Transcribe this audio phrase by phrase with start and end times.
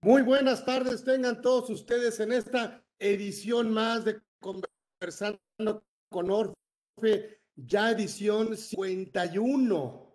[0.00, 7.90] Muy buenas tardes, tengan todos ustedes en esta edición más de Conversando con Orfe, ya
[7.90, 10.14] edición 51.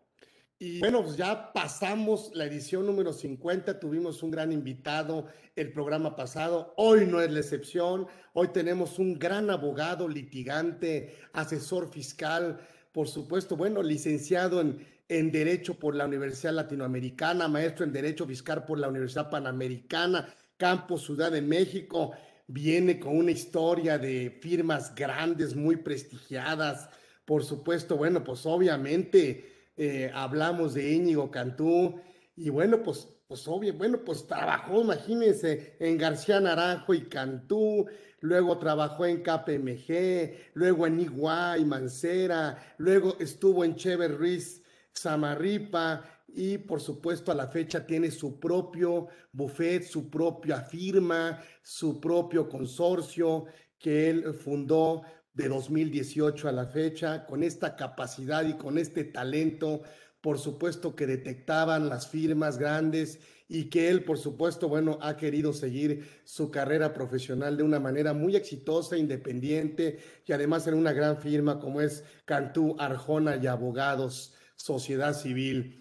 [0.58, 6.16] Y bueno, pues ya pasamos la edición número 50, tuvimos un gran invitado el programa
[6.16, 12.58] pasado, hoy no es la excepción, hoy tenemos un gran abogado, litigante, asesor fiscal,
[12.94, 18.66] por supuesto, bueno, licenciado en en Derecho por la Universidad Latinoamericana, maestro en Derecho Fiscal
[18.66, 20.28] por la Universidad Panamericana,
[20.58, 22.12] Campus Ciudad de México.
[22.48, 26.90] Viene con una historia de firmas grandes, muy prestigiadas.
[27.26, 32.00] Por supuesto, bueno, pues obviamente eh, hablamos de Íñigo Cantú
[32.36, 37.86] y bueno, pues, pues obvio, bueno, pues trabajó, imagínense, en García Naranjo y Cantú,
[38.20, 44.63] luego trabajó en KPMG, luego en Iguay, Mancera, luego estuvo en Chever Ruiz
[44.94, 52.00] Samarripa y por supuesto a la fecha tiene su propio buffet, su propia firma, su
[52.00, 53.46] propio consorcio
[53.78, 59.82] que él fundó de 2018 a la fecha, con esta capacidad y con este talento,
[60.22, 63.20] por supuesto que detectaban las firmas grandes
[63.50, 68.14] y que él, por supuesto, bueno, ha querido seguir su carrera profesional de una manera
[68.14, 74.34] muy exitosa, independiente y además en una gran firma como es Cantú Arjona y Abogados
[74.64, 75.78] sociedad civil.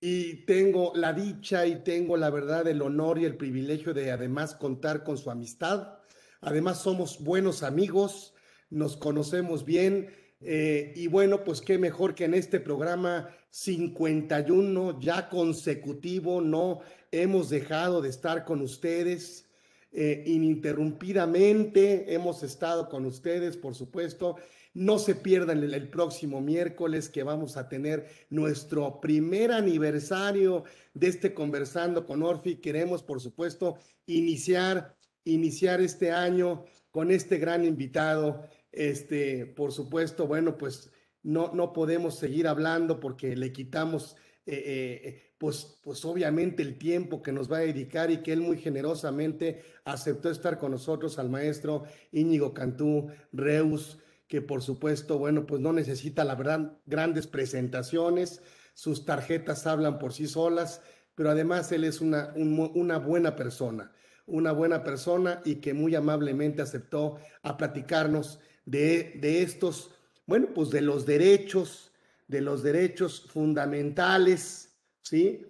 [0.00, 4.54] Y tengo la dicha y tengo la verdad, el honor y el privilegio de además
[4.54, 5.98] contar con su amistad.
[6.40, 8.32] Además somos buenos amigos,
[8.70, 10.08] nos conocemos bien
[10.40, 17.50] eh, y bueno, pues qué mejor que en este programa 51 ya consecutivo, no hemos
[17.50, 19.46] dejado de estar con ustedes.
[19.92, 24.36] Eh, ininterrumpidamente hemos estado con ustedes, por supuesto,
[24.74, 31.34] no se pierdan el, próximo miércoles que vamos a tener nuestro primer aniversario de este
[31.34, 32.56] Conversando con Orfi.
[32.56, 38.48] Queremos, por supuesto, iniciar, iniciar este año con este gran invitado.
[38.70, 40.90] Este, por supuesto, bueno, pues
[41.22, 47.22] no, no podemos seguir hablando porque le quitamos eh, eh, pues, pues obviamente el tiempo
[47.22, 51.30] que nos va a dedicar y que él muy generosamente aceptó estar con nosotros al
[51.30, 53.98] maestro Íñigo Cantú Reus
[54.32, 58.40] que por supuesto, bueno, pues no necesita, la verdad, grandes presentaciones,
[58.72, 60.80] sus tarjetas hablan por sí solas,
[61.14, 63.92] pero además él es una, una buena persona,
[64.24, 69.90] una buena persona y que muy amablemente aceptó a platicarnos de, de estos,
[70.24, 71.92] bueno, pues de los derechos,
[72.26, 75.44] de los derechos fundamentales, ¿sí?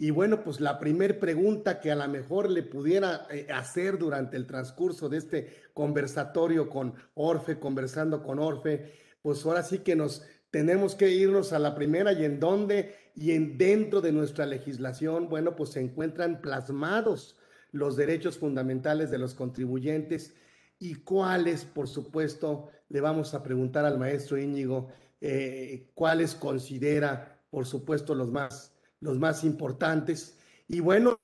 [0.00, 4.36] Y bueno, pues la primer pregunta que a lo mejor le pudiera eh, hacer durante
[4.36, 10.22] el transcurso de este conversatorio con Orfe, conversando con Orfe, pues ahora sí que nos
[10.52, 15.28] tenemos que irnos a la primera y en dónde y en dentro de nuestra legislación,
[15.28, 17.36] bueno, pues se encuentran plasmados
[17.72, 20.32] los derechos fundamentales de los contribuyentes
[20.78, 24.88] y cuáles, por supuesto, le vamos a preguntar al maestro Íñigo,
[25.20, 30.38] eh, cuáles considera, por supuesto, los más los más importantes.
[30.66, 31.18] Y bueno,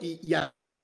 [0.00, 0.34] y,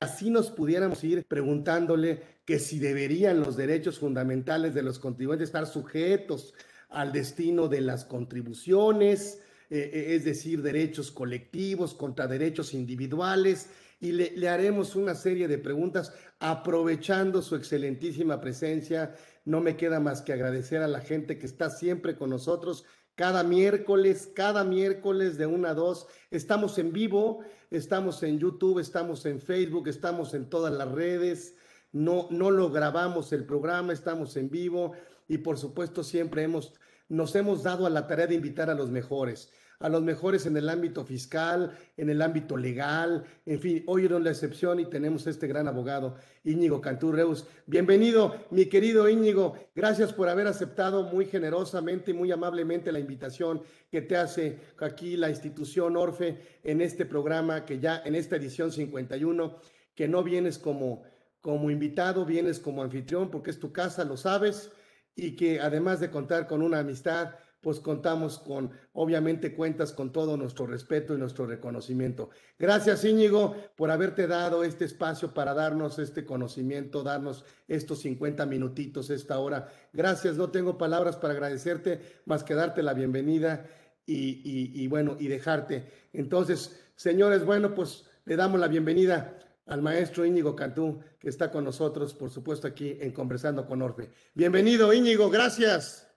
[0.01, 5.67] así nos pudiéramos ir preguntándole que si deberían los derechos fundamentales de los contribuyentes estar
[5.67, 6.55] sujetos
[6.89, 9.41] al destino de las contribuciones,
[9.71, 13.69] eh, eh, es decir, derechos colectivos contra derechos individuales,
[14.01, 19.17] y le, le, haremos una serie de preguntas aprovechando su excelentísima presencia.
[19.45, 22.85] No me queda más que agradecer a la gente que está siempre con nosotros
[23.19, 26.07] cada miércoles, cada miércoles de una a dos.
[26.31, 31.57] Estamos en vivo, estamos en YouTube, estamos en Facebook, estamos en todas las redes.
[31.91, 34.93] No, no lo grabamos el programa, estamos en vivo
[35.27, 36.75] y por supuesto siempre hemos,
[37.09, 39.51] nos hemos dado a la tarea de invitar a los mejores
[39.81, 44.19] a los mejores en el ámbito fiscal, en el ámbito legal, en fin, hoy era
[44.19, 47.47] la excepción y tenemos este gran abogado, Íñigo Cantú Reus.
[47.67, 53.63] Bienvenido, mi querido Íñigo, gracias por haber aceptado muy generosamente y muy amablemente la invitación
[53.89, 58.73] que te hace aquí la institución Orfe en este programa que ya en esta edición
[58.73, 59.61] 51,
[59.95, 61.05] que no vienes como,
[61.41, 64.73] como invitado, vienes como anfitrión porque es tu casa, lo sabes,
[65.15, 70.37] y que además de contar con una amistad, pues contamos con, obviamente cuentas con todo
[70.37, 72.31] nuestro respeto y nuestro reconocimiento.
[72.59, 79.11] Gracias Íñigo por haberte dado este espacio para darnos este conocimiento, darnos estos 50 minutitos,
[79.11, 79.69] esta hora.
[79.93, 83.67] Gracias, no tengo palabras para agradecerte más que darte la bienvenida
[84.07, 85.87] y, bueno, y dejarte.
[86.15, 91.65] Entonces, señores, bueno, pues le damos la bienvenida al maestro Íñigo Cantú, que está con
[91.65, 94.09] nosotros, por supuesto, aquí en Conversando con Orfe.
[94.35, 96.08] Bienvenido, Íñigo, gracias.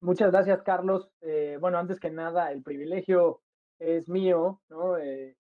[0.00, 1.08] Muchas gracias, Carlos.
[1.22, 3.40] Eh, bueno, antes que nada, el privilegio
[3.78, 4.98] es mío, ¿no?
[4.98, 5.34] Eh,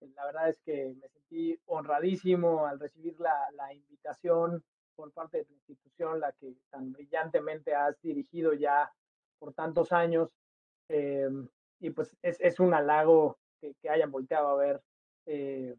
[0.00, 4.64] la verdad es que me sentí honradísimo al recibir la, invitación
[4.96, 8.92] por parte de tu institución, la que tan brillantemente has dirigido ya
[9.38, 10.30] por tantos años.
[10.88, 11.48] Em,
[11.78, 14.82] y pues es, un halago que, hayan volteado a ver
[15.26, 15.76] eh,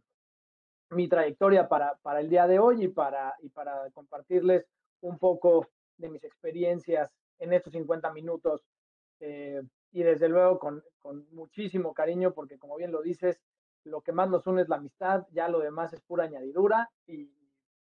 [0.92, 4.66] mi trayectoria para, para, el día de hoy y para, y para compartirles
[5.02, 5.68] un poco
[5.98, 7.12] de mis experiencias
[7.42, 8.64] en estos 50 minutos.
[9.20, 9.62] Eh,
[9.92, 13.42] y desde luego con, con, muchísimo cariño, porque como bien lo dices,
[13.84, 17.30] lo que más nos une es la amistad, ya lo demás es pura añadidura y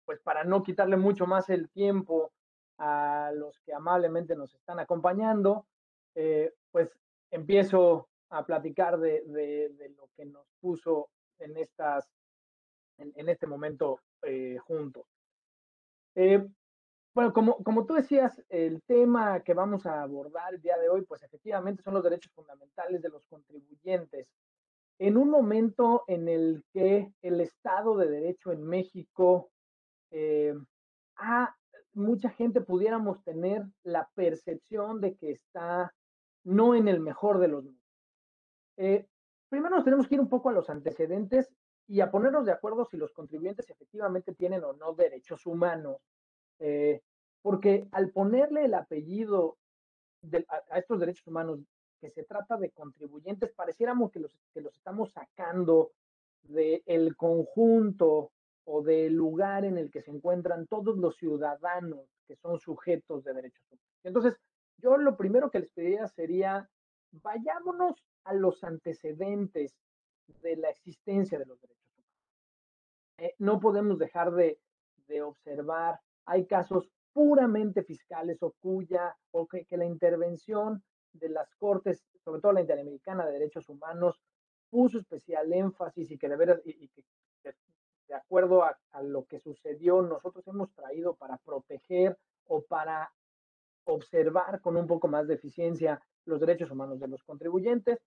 [0.05, 2.31] pues para no quitarle mucho más el tiempo
[2.77, 5.65] a los que amablemente nos están acompañando,
[6.15, 6.89] eh, pues
[7.31, 11.09] empiezo a platicar de, de, lo que nos puso
[11.39, 12.07] en, estas,
[12.97, 15.05] en, este momento eh, juntos.
[16.15, 16.45] Eh,
[17.17, 21.01] bueno, como, como tú decías, el tema que vamos a abordar el día de hoy,
[21.01, 24.31] pues efectivamente son los derechos fundamentales de los contribuyentes
[24.99, 29.49] en un momento en el que el Estado de Derecho en México,
[30.11, 30.53] eh,
[31.93, 35.93] mucha gente pudiéramos tener la percepción de que está
[36.43, 37.81] no en el mejor de los mundos.
[38.77, 39.07] Eh,
[39.49, 41.51] primero nos tenemos que ir un poco a los antecedentes
[41.87, 45.97] y a ponernos de acuerdo si los contribuyentes efectivamente tienen o no derechos humanos.
[46.59, 47.01] Eh,
[47.41, 49.57] porque al ponerle el apellido
[50.69, 51.59] a, estos derechos humanos
[52.01, 55.91] que se trata de contribuyentes, pareciéramos que los, que los estamos sacando
[56.43, 58.31] del conjunto
[58.65, 63.33] o del lugar en el que se encuentran todos los ciudadanos que son sujetos de
[63.33, 63.87] derechos humanos.
[64.03, 64.37] Entonces,
[64.77, 66.69] yo lo primero que les pediría sería,
[67.11, 69.73] vayámonos a los antecedentes
[70.41, 72.11] de la existencia de los derechos humanos.
[73.19, 74.59] Eh, no podemos dejar de,
[75.07, 80.83] de, observar, hay casos puramente fiscales o cuya, o que, la intervención
[81.13, 84.21] de las Cortes, sobre todo la Interamericana de Derechos Humanos,
[84.69, 87.03] puso especial énfasis y que de veras, y, que
[87.43, 93.11] de, acuerdo a, lo que sucedió, nosotros hemos traído para proteger o para
[93.85, 97.99] observar con un poco más de eficiencia los derechos humanos de los contribuyentes.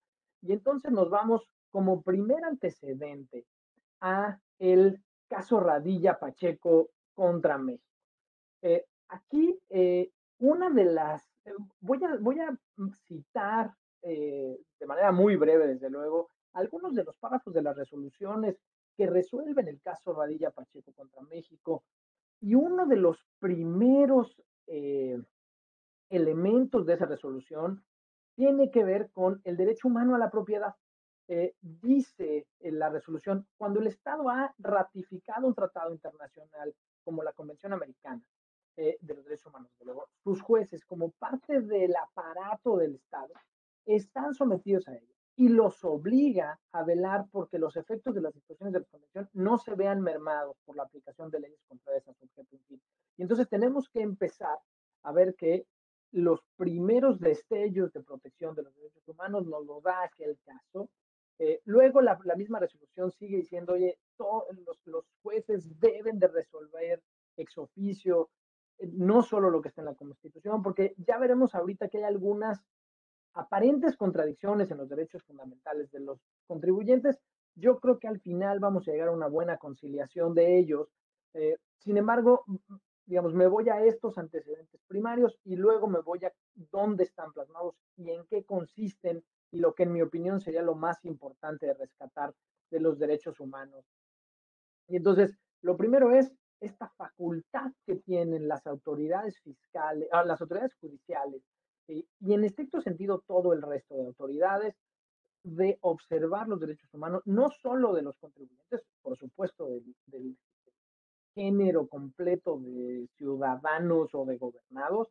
[0.43, 3.47] Y entonces nos vamos como primer antecedente
[4.01, 7.90] a el caso Radilla Pacheco contra México.
[8.63, 12.57] Eh, aquí, eh, una de las eh, voy a, voy a
[13.07, 18.57] citar de manera muy breve, desde luego, algunos de los párrafos de las resoluciones
[18.97, 21.85] que resuelven el caso Radilla Pacheco contra México.
[22.41, 24.43] Y uno de los primeros
[26.09, 27.85] elementos de esa resolución
[28.37, 30.75] tiene que ver con el derecho humano a la propiedad.
[31.61, 36.75] dice la resolución, cuando el Estado ha ratificado un tratado internacional
[37.05, 38.23] como la Convención Americana
[38.77, 39.71] eh, de los derechos humanos.
[40.23, 43.33] sus jueces, como parte del aparato del Estado,
[43.87, 48.75] están sometidos a ello y los obliga a velar porque los efectos de las disposiciones
[48.75, 52.29] de la Convención no se vean mermados por la aplicación de leyes contrarias a su
[52.69, 52.81] fin.
[53.17, 54.59] Y entonces tenemos que empezar
[55.03, 55.67] a ver que
[56.13, 60.91] los primeros destellos de protección de los derechos humanos nos lo da aquel caso.
[61.39, 66.29] Eh, luego la, la, misma resolución sigue diciendo, oye, todos los, los jueces deben de
[66.29, 67.03] resolver
[67.39, 68.29] ex oficio
[68.93, 72.65] no solo lo que está en la Constitución, porque ya veremos ahorita que hay algunas
[73.35, 77.19] aparentes contradicciones en los derechos fundamentales de los contribuyentes.
[77.55, 80.89] Yo creo que al final vamos a llegar a una buena conciliación de ellos.
[81.35, 82.45] Eh, sin embargo,
[83.07, 87.75] digamos, me voy a estos antecedentes primarios y luego me voy a dónde están plasmados
[87.97, 91.75] y en qué consisten y lo que en mi opinión sería lo más importante de
[91.75, 92.35] rescatar
[92.71, 93.85] de los derechos humanos.
[94.89, 100.75] Y entonces, lo primero es esta facultad que tienen las autoridades fiscales, ah, las autoridades
[100.75, 101.43] judiciales
[102.21, 104.77] y en estricto sentido todo el resto de autoridades
[105.43, 110.37] de observar los derechos humanos, no solo de los contribuyentes, por supuesto, del, del
[111.35, 115.09] género completo de ciudadanos o de gobernados,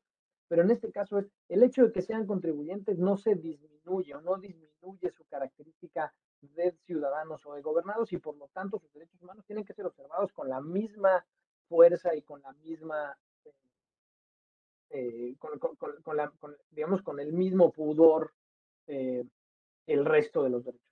[0.48, 4.22] pero en este caso es el hecho de que sean contribuyentes no se disminuye o
[4.22, 9.22] no disminuye su característica de ciudadanos o de gobernados y por lo tanto sus derechos
[9.22, 11.26] humanos tienen que ser observados con la misma
[11.70, 13.54] fuerza y con la misma, eh,
[14.90, 18.34] eh, con, digamos, con el mismo pudor
[18.88, 19.24] eh,
[19.88, 20.86] el resto de los derechos.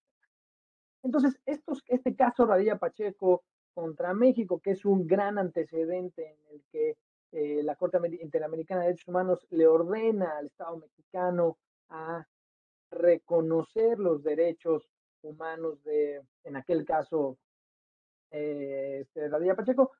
[1.04, 3.44] Entonces, este caso Radilla Pacheco
[3.74, 6.98] contra México, que es un gran antecedente en el que
[7.64, 11.58] la Corte Interamericana de Derechos Humanos le ordena al Estado mexicano
[11.90, 12.26] a
[12.90, 14.90] reconocer los derechos
[15.22, 17.38] humanos de, en aquel caso,
[18.32, 19.92] eh, este, Radilla Pacheco,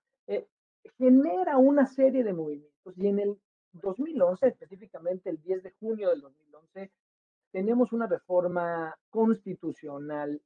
[0.98, 3.38] genera una serie de movimientos y en el
[3.74, 6.92] 2011, específicamente el 10 de junio del 2011,
[7.52, 10.42] tenemos una reforma constitucional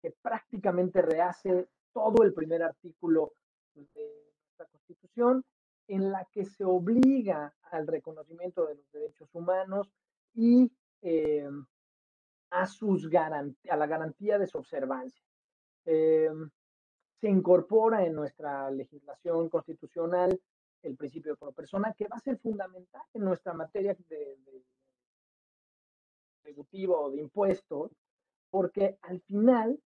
[0.00, 3.32] que prácticamente rehace todo el primer artículo
[3.74, 5.44] de nuestra Constitución,
[5.88, 9.90] en la que se obliga al reconocimiento de los derechos humanos
[10.34, 10.70] y
[11.02, 11.48] eh,
[12.50, 15.22] a, sus a la garantía de su observancia.
[15.84, 16.30] Eh,
[17.20, 20.40] se incorpora en nuestra legislación constitucional
[20.82, 24.36] el principio de pro persona, que va a ser fundamental en nuestra materia de,
[26.44, 27.90] de, o de impuestos,
[28.50, 29.80] porque al final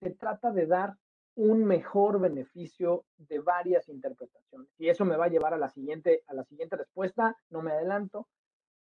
[0.00, 0.96] se trata de dar
[1.34, 4.68] un mejor beneficio de varias interpretaciones.
[4.78, 7.72] Y eso me va a llevar a la siguiente, a la siguiente respuesta, no me
[7.72, 8.26] adelanto.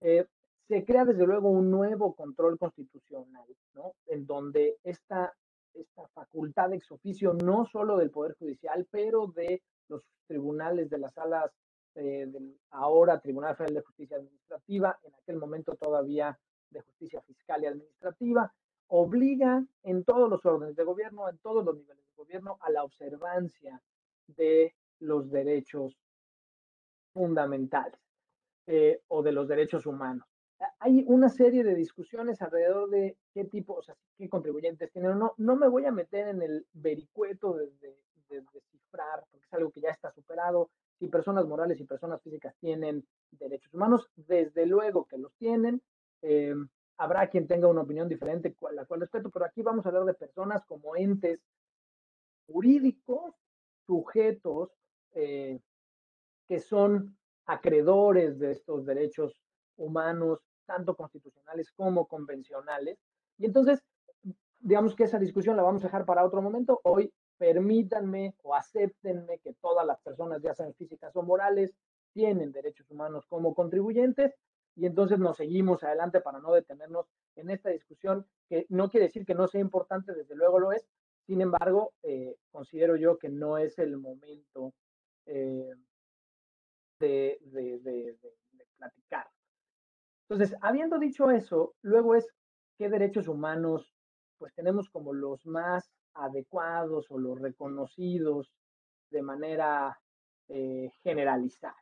[0.02, 0.26] Eh,
[0.68, 3.94] se crea desde luego un nuevo control constitucional, ¿no?
[4.08, 5.34] En donde esta,
[5.78, 11.14] esta facultad ex oficio, no solo del Poder Judicial, pero de los tribunales de las
[11.14, 11.52] salas
[11.96, 16.38] eh, del ahora Tribunal Federal de Justicia Administrativa, en aquel momento todavía
[16.70, 18.54] de Justicia Fiscal y Administrativa,
[18.88, 22.84] obliga en todos los órdenes de gobierno, en todos los niveles de gobierno, a la
[22.84, 23.82] observancia
[24.28, 25.98] de los derechos
[27.14, 28.00] fundamentales
[28.68, 30.28] eh, o de los derechos humanos.
[30.80, 35.16] Hay una serie de discusiones alrededor de qué tipo, o sea, qué contribuyentes tienen o
[35.16, 35.34] no.
[35.38, 37.68] No me voy a meter en el vericueto de,
[38.30, 42.56] de descifrar, porque es algo que ya está superado, si personas morales y personas físicas
[42.60, 44.10] tienen derechos humanos.
[44.16, 45.82] Desde luego que los tienen.
[46.22, 46.56] Eh,
[46.98, 50.14] habrá quien tenga una opinión diferente, la cual respeto, pero aquí vamos a hablar de
[50.14, 51.40] personas como entes
[52.48, 53.36] jurídicos,
[53.86, 54.72] sujetos
[55.14, 55.60] eh,
[56.48, 59.42] que son acreedores de estos derechos
[59.78, 63.00] humanos, tanto constitucionales como convencionales.
[63.40, 63.82] Y entonces,
[64.60, 66.80] digamos que esa discusión la vamos a dejar para otro momento.
[66.84, 71.74] Hoy permítanme o acéptenme que todas las personas, ya sean físicas o morales,
[72.14, 74.36] tienen derechos humanos como contribuyentes
[74.76, 79.26] y entonces nos seguimos adelante para no detenernos en esta discusión, que no quiere decir
[79.26, 80.88] que no sea importante, desde luego lo es,
[81.26, 84.74] sin embargo, eh, considero yo que no es el momento
[85.26, 85.74] eh,
[87.00, 88.18] de, de
[88.78, 89.28] platicar.
[90.30, 92.28] Entonces, habiendo dicho eso, luego es
[92.78, 93.94] qué derechos humanos
[94.38, 98.52] pues tenemos como los más adecuados o los reconocidos
[99.10, 100.00] de manera
[100.50, 101.76] eh, generalizada.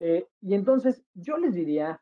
[0.00, 2.00] Eh, y entonces yo les diría,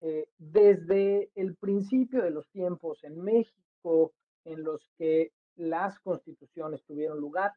[0.00, 4.12] eh, desde el principio de los tiempos en México,
[4.44, 7.52] en los que las constituciones tuvieron lugar,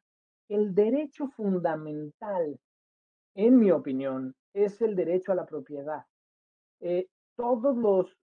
[0.50, 2.60] el derecho fundamental,
[3.36, 6.06] en mi opinión, es el derecho a la propiedad.
[7.36, 8.18] Todos los,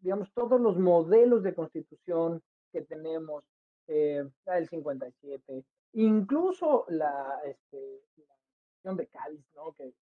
[0.00, 3.44] digamos, todos los modelos de constitución que tenemos
[3.86, 5.64] eh, la del 57,
[5.94, 8.02] incluso la, este,
[8.82, 9.72] la de Cádiz, ¿no?
[9.72, 9.92] que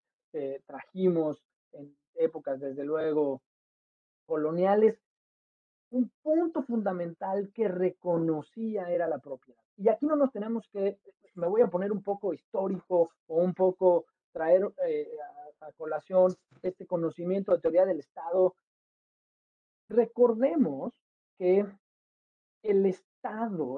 [0.67, 3.43] trajimos en épocas, desde luego,
[4.27, 4.99] coloniales,
[5.91, 9.63] un punto fundamental que reconocía era la propiedad.
[9.77, 10.99] Y aquí no nos tenemos que,
[11.35, 15.09] me voy a poner un poco histórico o un poco traer eh,
[15.61, 18.55] a, colación este conocimiento de teoría del Estado.
[19.89, 20.93] Recordemos
[21.39, 21.67] que
[22.63, 22.87] el,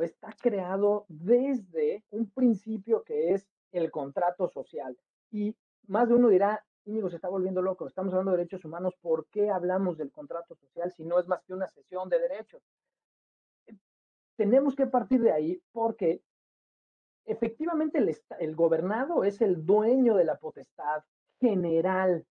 [0.03, 4.97] está creado desde un principio que es el contrato social.
[5.31, 5.55] Y
[5.87, 9.27] más de uno dirá, Íñigo se está volviendo loco, estamos hablando de derechos humanos, ¿por
[9.29, 12.63] qué hablamos del contrato social si no es más que una sesión de derechos?
[14.37, 16.23] Tenemos que partir de ahí porque
[17.25, 21.03] efectivamente el, el gobernado es el dueño de la potestad
[21.41, 22.27] general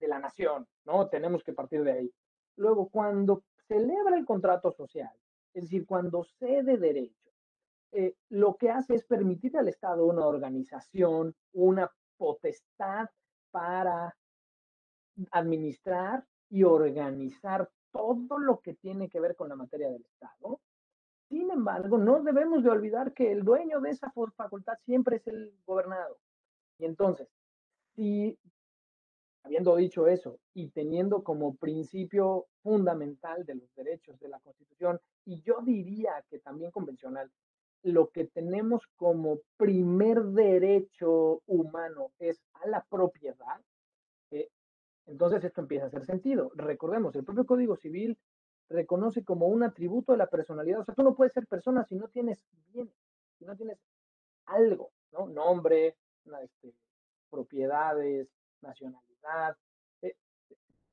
[0.00, 1.08] de la nación, ¿no?
[1.08, 2.14] Tenemos que partir de ahí.
[2.56, 5.12] Luego, cuando celebra el contrato social,
[5.54, 7.30] es decir, cuando cede derecho,
[7.92, 13.08] eh, lo que hace es permitir al Estado una organización, una potestad
[13.50, 14.16] para
[15.30, 20.60] administrar y organizar todo lo que tiene que ver con la materia del Estado.
[21.28, 25.54] Sin embargo, no debemos de olvidar que el dueño de esa facultad siempre es el
[25.66, 26.18] gobernado.
[26.78, 27.28] Y entonces,
[27.94, 28.38] si
[29.44, 35.42] Habiendo dicho eso y teniendo como principio fundamental de los derechos de la Constitución, y
[35.42, 37.30] yo diría que también convencional,
[37.82, 43.60] lo que tenemos como primer derecho humano es a la propiedad,
[44.30, 44.48] eh,
[45.06, 46.52] entonces esto empieza a hacer sentido.
[46.54, 48.16] Recordemos, el propio Código Civil
[48.68, 51.96] reconoce como un atributo de la personalidad, o sea, tú no puedes ser persona si
[51.96, 52.92] no tienes bien,
[53.38, 53.78] si no tienes
[54.46, 55.26] algo, ¿no?
[55.26, 55.96] Nombre,
[56.42, 56.72] este,
[57.32, 58.28] propiedades,
[58.60, 59.56] nacionalidad
[60.02, 60.16] eh,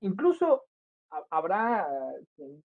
[0.01, 0.65] incluso
[1.29, 1.87] habrá
[2.35, 2.63] quien,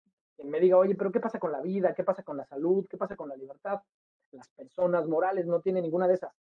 [0.44, 1.94] me diga, oye, pero ¿qué pasa con la vida?
[1.94, 2.86] ¿Qué pasa con la salud?
[2.88, 3.80] ¿Qué pasa con la libertad?
[4.32, 6.34] Las personas morales no tienen ninguna de esas.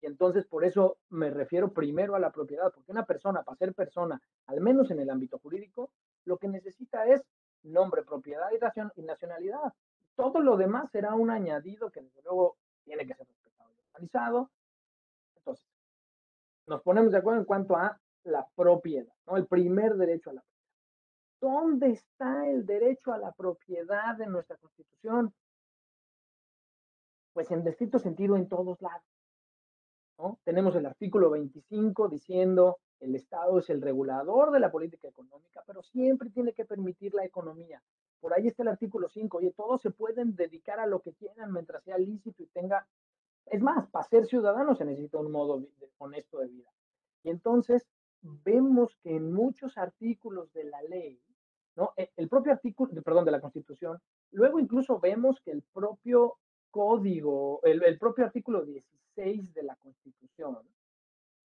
[0.00, 3.74] Y entonces por eso me refiero primero a la propiedad, porque una persona, para ser
[3.74, 5.90] persona, al menos en el ámbito jurídico,
[6.24, 7.22] lo que necesita es
[7.62, 8.48] nombre, propiedad
[8.96, 9.74] y nacionalidad.
[10.14, 14.50] Todo lo demás será un añadido que luego tiene que ser respetado y organizado.
[16.68, 19.36] Nos ponemos de acuerdo en cuanto a la propiedad, ¿no?
[19.36, 20.58] El primer derecho a la propiedad.
[21.40, 25.32] ¿Dónde está el derecho a la propiedad de nuestra Constitución?
[27.32, 29.02] Pues en estricto sentido en todos lados.
[30.44, 35.82] Tenemos el artículo 25 diciendo el Estado es el regulador de la política económica, pero
[35.82, 37.80] siempre tiene que permitir la economía.
[38.20, 39.38] Por ahí está el artículo 5.
[39.38, 42.86] Oye, todos se pueden dedicar a lo que quieran mientras sea lícito y tenga...
[43.50, 45.64] Es más, para ser ciudadano se necesita un modo
[45.98, 46.70] honesto de vida.
[47.22, 47.86] Y entonces
[48.20, 51.20] vemos que en muchos artículos de la ley,
[51.76, 51.92] ¿no?
[51.96, 53.98] E, el propio artículo, perdón, de la Constitución,
[54.32, 56.38] luego incluso vemos que el propio
[56.70, 60.58] código, el, propio artículo 16 de la Constitución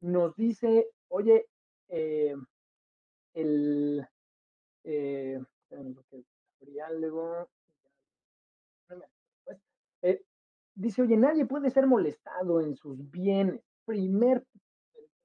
[0.01, 1.47] nos dice, oye,
[1.89, 2.35] eh,
[3.33, 4.05] el,
[4.83, 5.41] eh,
[6.09, 6.25] pues,
[10.01, 10.23] eh,
[10.75, 13.61] dice, oye, nadie puede ser molestado en sus bienes.
[13.85, 14.45] Primer,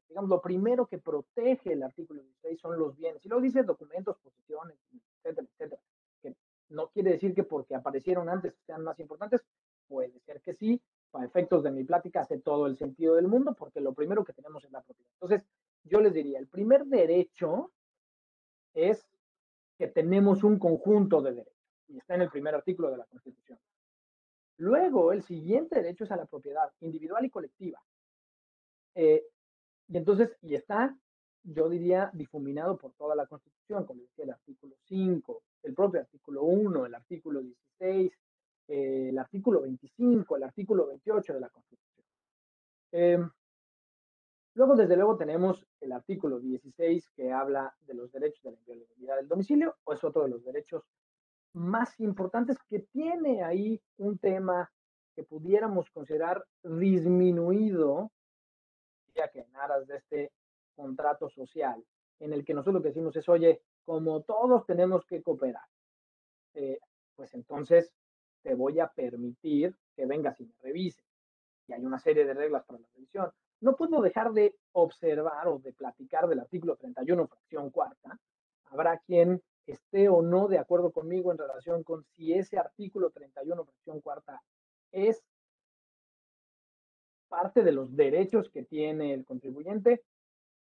[0.09, 3.25] digamos, lo primero que protege el artículo 16 son los bienes.
[3.25, 4.77] Y luego dice documentos, posiciones,
[5.23, 5.83] etcétera, etcétera.
[6.23, 6.35] Que
[6.71, 9.45] no quiere decir que porque aparecieron antes sean más importantes,
[9.87, 13.55] puede ser que sí, para efectos de mi plática hace todo el sentido del mundo,
[13.55, 15.11] porque lo primero que tenemos es la propiedad.
[15.15, 15.43] Entonces,
[15.85, 17.73] yo les diría, el primer derecho
[18.75, 19.09] es
[19.79, 21.55] que tenemos un conjunto de derechos,
[21.89, 23.59] y está en el primer artículo de la Constitución.
[24.59, 27.81] Luego, el siguiente derecho es a la propiedad individual y colectiva.
[28.95, 29.25] Eh,
[29.87, 30.97] y entonces, y está,
[31.45, 36.43] yo diría, difuminado por toda la Constitución, como decía el artículo 5, el propio artículo
[36.43, 38.13] 1, el artículo 16,
[38.67, 42.07] eh, el artículo 25, el artículo 28 de la Constitución.
[42.91, 43.31] Em,
[44.55, 49.17] luego, desde luego, tenemos el artículo 16 que habla de los derechos de la inviolabilidad
[49.19, 50.83] del domicilio, o es otro de los derechos
[51.53, 54.71] más importantes que tiene ahí un tema
[55.15, 58.13] que pudiéramos considerar disminuido,
[59.15, 60.33] ya que en aras de este
[60.77, 61.85] contrato social,
[62.21, 65.67] en el que nosotros lo que decimos es, oye, como todos tenemos que cooperar,
[66.55, 66.79] eh,
[67.17, 67.93] pues entonces
[68.43, 71.05] te voy a permitir que vengas y me revises.
[71.67, 73.33] Y hay una serie de reglas para la revisión.
[73.61, 78.19] No puedo dejar de observar o de platicar del artículo 31, fracción cuarta.
[78.67, 83.65] Habrá quien esté o no de acuerdo conmigo en relación con si ese artículo 31,
[83.65, 84.43] fracción cuarta,
[84.93, 85.23] es
[87.29, 90.03] parte de los derechos que tiene el contribuyente.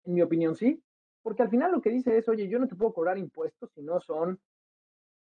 [0.05, 0.83] En mi opinión, sí,
[1.23, 3.83] porque al final lo que dice es, oye, yo no te puedo cobrar impuestos si
[3.83, 4.41] no son,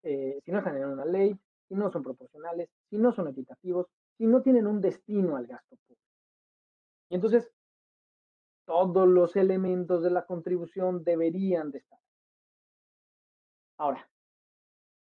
[0.03, 1.37] eh, si no están en una ley,
[1.67, 3.87] si no son proporcionales, si no son equitativos,
[4.17, 6.01] si no tienen un destino al gasto público.
[7.09, 7.51] Y entonces,
[8.65, 12.00] todos los elementos de la contribución deberían de estar.
[13.81, 14.07] Ahora,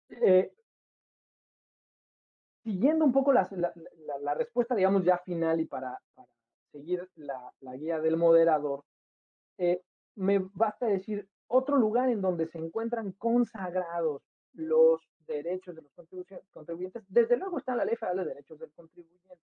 [0.08, 0.54] eh,
[2.64, 3.44] siguiendo un poco la,
[4.36, 6.00] respuesta, digamos, ya final y para,
[6.72, 8.86] seguir la, guía del moderador,
[9.58, 9.84] eh,
[10.16, 15.92] me basta decir otro lugar en donde se encuentran consagrados los derechos de los
[16.54, 19.44] contribuyentes, desde luego está la Ley Federal de Derechos del Contribuyente.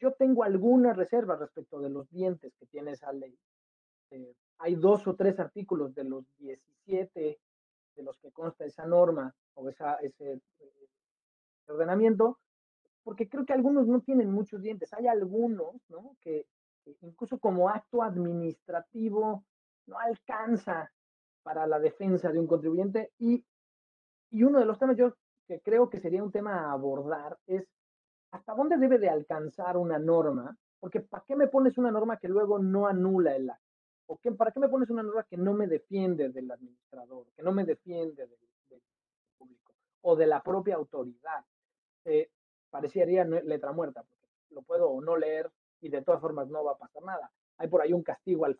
[0.00, 3.38] Yo tengo algunas reservas respecto de los dientes que tiene esa ley.
[4.10, 7.38] Eh, hay dos o tres artículos de los 17
[7.94, 10.88] de los que consta esa norma o esa, ese eh,
[11.68, 12.38] ordenamiento,
[13.02, 14.92] porque creo que algunos no tienen muchos dientes.
[14.92, 16.16] Hay algunos ¿no?
[16.20, 16.46] que,
[17.00, 19.44] incluso como acto administrativo
[19.86, 20.92] no alcanza
[21.42, 23.44] para la defensa de un contribuyente y
[24.32, 25.14] y uno de los temas yo
[25.46, 27.68] que creo que sería un tema a abordar es
[28.30, 32.28] hasta dónde debe de alcanzar una norma, porque ¿para qué me pones una norma que
[32.28, 33.71] luego no anula el acto?
[34.06, 37.42] ¿O qué, para qué me pones una norma que no me defiende del administrador, que
[37.42, 38.82] no me defiende del,
[39.38, 41.44] público o de la propia autoridad?
[42.04, 42.30] Eh,
[42.70, 46.72] parecería letra muerta, porque lo puedo o no leer y de todas formas no va
[46.72, 47.30] a pasar nada.
[47.58, 48.58] Hay por ahí un castigo al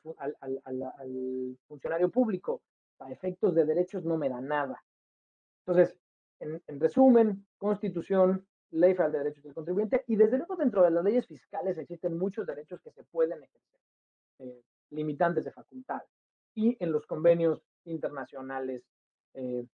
[1.66, 2.62] funcionario público.
[2.98, 4.85] A efectos de derechos no me da nada.
[5.66, 5.96] Entonces,
[6.40, 11.05] en, resumen, Constitución, Ley Federal de Derechos del Contribuyente y desde luego dentro de las
[11.05, 13.81] leyes fiscales existen muchos derechos que se pueden ejercer,
[14.40, 16.02] eh, limitantes de facultad
[16.55, 18.85] y en los convenios internacionales.
[19.35, 19.66] Eh,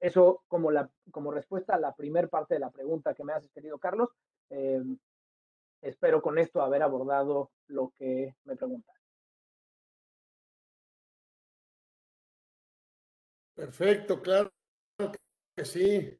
[0.00, 3.50] eso como, la, como respuesta a la primera parte de la pregunta que me haces,
[3.50, 4.10] querido Carlos.
[4.50, 4.82] Eh,
[5.82, 8.94] espero con esto haber abordado lo que me preguntas.
[13.54, 14.50] Perfecto, claro
[15.64, 16.18] sí.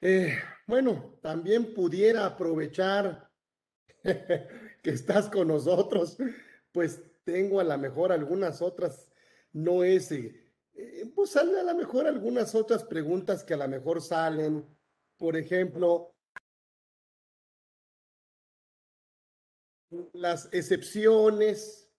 [0.00, 3.30] Eh, bueno, también pudiera aprovechar
[4.02, 6.16] que estás con nosotros,
[6.72, 9.12] pues tengo a lo mejor algunas otras,
[9.52, 10.34] no ese,
[10.72, 14.64] eh, pues salen a lo mejor algunas otras preguntas que a lo mejor salen,
[15.18, 16.14] por ejemplo,
[20.14, 21.92] las excepciones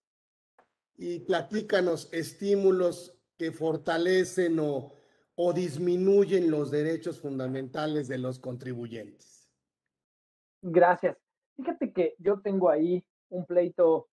[0.96, 4.94] y platícanos estímulos que fortalecen o,
[5.36, 9.48] o disminuyen los derechos fundamentales de los contribuyentes.
[10.60, 11.16] Gracias.
[11.56, 14.09] Fíjate que yo tengo ahí un pleito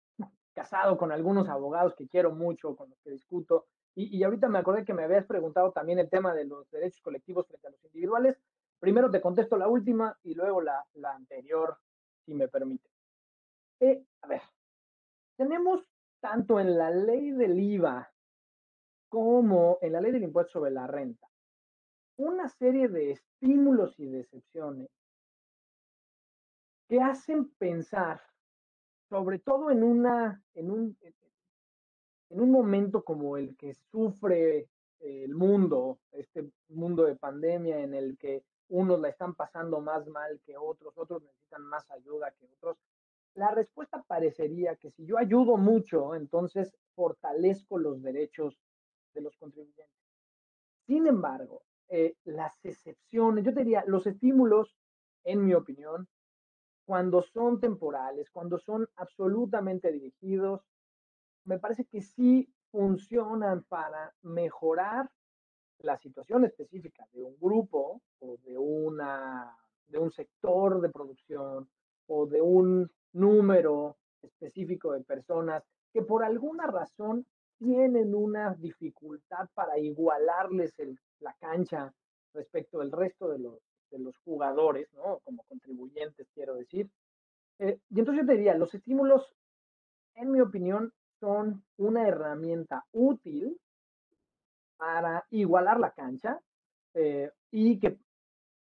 [0.58, 4.60] casado con algunos abogados que quiero mucho, con los que discuto, y, y, ahorita me
[4.60, 7.84] acordé que me habías preguntado también el tema de los derechos colectivos frente a los
[7.86, 8.38] individuales.
[8.80, 11.78] Primero te contesto la última y luego la, la anterior,
[12.26, 12.89] si me permite.
[13.80, 14.41] Eh, a ver,
[15.36, 15.82] tenemos
[16.20, 18.12] tanto en la ley del IVA
[19.10, 21.28] como en la ley del impuesto sobre la renta
[22.17, 24.89] una serie de estímulos y de excepciones
[26.89, 28.22] que hacen pensar,
[29.10, 30.98] sobre todo en, una, en, un,
[32.30, 38.17] en un momento como el que sufre el mundo, este mundo de pandemia en el
[38.17, 42.78] que unos la están pasando más mal que otros, otros necesitan más ayuda que otros,
[43.36, 48.60] la respuesta parecería que si yo ayudo mucho, entonces fortalezco los derechos
[49.13, 49.86] de los contribuyentes.
[50.88, 54.76] Sin embargo, eh, las excepciones, yo diría, los estímulos,
[55.24, 56.08] en mi opinión,
[56.88, 60.62] cuando son temporales, cuando son absolutamente dirigidos,
[61.43, 65.12] me parece que sí funcionan para mejorar
[65.80, 69.54] la situación específica de un grupo o de, una,
[69.88, 71.69] de un sector de producción
[72.06, 77.26] o de un número específico de personas que por alguna razón
[77.60, 80.73] tienen una dificultad para igualarles
[81.19, 81.93] la cancha
[82.34, 83.60] respecto del resto de los,
[83.91, 85.19] de los jugadores, ¿no?
[85.23, 86.89] Como contribuyentes, quiero decir.
[87.60, 89.34] Eh, y entonces yo te diría, los estímulos,
[90.15, 93.60] en mi opinión, son una herramienta útil
[94.78, 96.39] para igualar la cancha
[96.93, 97.97] eh, y que,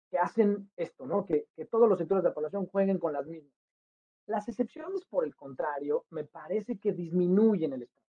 [0.10, 1.26] que, hacen esto, ¿no?
[1.26, 3.54] Que, que todos los sectores de la población jueguen con las mismas.
[4.26, 8.08] Las excepciones, por el contrario, me parece que disminuyen el Estado.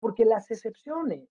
[0.00, 1.28] Porque las excepciones,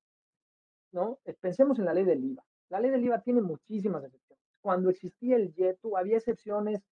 [0.91, 1.19] ¿no?
[1.25, 2.43] Eh, pensemos en la ley del IVA.
[2.69, 4.26] La ley del IVA tiene muchísimas excepciones.
[4.67, 6.83] Cuando existía el YETU, había excepciones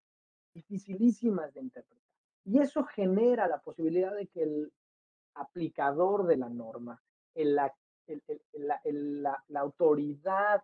[0.53, 2.07] dificilísimas de interpretar.
[2.45, 4.71] Y eso genera la posibilidad de que el
[5.33, 7.59] aplicador de la norma, el,
[8.07, 8.21] el,
[8.53, 10.63] la, la, autoridad